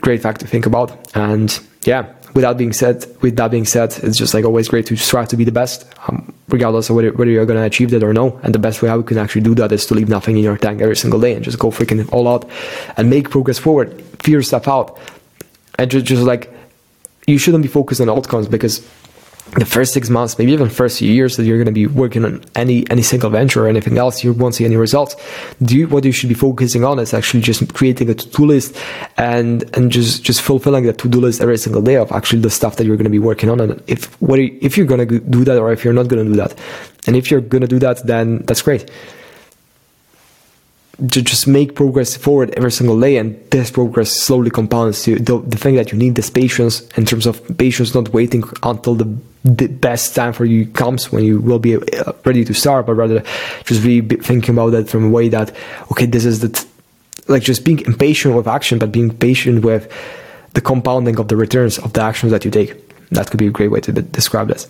[0.00, 1.16] great fact to think about.
[1.16, 4.84] And yeah, with that being said, with that being said, it's just like always great
[4.84, 7.88] to strive to be the best, um, regardless of whether, whether you're going to achieve
[7.90, 8.38] that or no.
[8.42, 10.44] And the best way how we can actually do that is to leave nothing in
[10.44, 12.46] your tank every single day and just go freaking all out
[12.98, 14.98] and make progress forward, figure stuff out,
[15.78, 16.52] and just, just like
[17.26, 18.86] you shouldn't be focused on outcomes because
[19.52, 22.24] the first six months, maybe even first few years that you're going to be working
[22.24, 25.16] on any any single venture or anything else, you won't see any results.
[25.62, 28.76] Do you, what you should be focusing on is actually just creating a to-do list
[29.16, 32.76] and and just just fulfilling that to-do list every single day of actually the stuff
[32.76, 33.60] that you're going to be working on.
[33.60, 36.30] And if what if you're going to do that or if you're not going to
[36.30, 36.54] do that,
[37.06, 38.90] and if you're going to do that, then that's great
[41.10, 45.38] to just make progress forward every single day and this progress slowly compounds to the,
[45.40, 49.18] the thing that you need is patience in terms of patience not waiting until the,
[49.46, 52.94] the best time for you comes when you will be uh, ready to start but
[52.94, 53.22] rather
[53.64, 55.54] just really thinking about that from a way that
[55.90, 56.66] okay this is the t-
[57.28, 59.90] like just being impatient with action but being patient with
[60.56, 62.72] the compounding of the returns of the actions that you take.
[63.10, 64.66] That could be a great way to describe this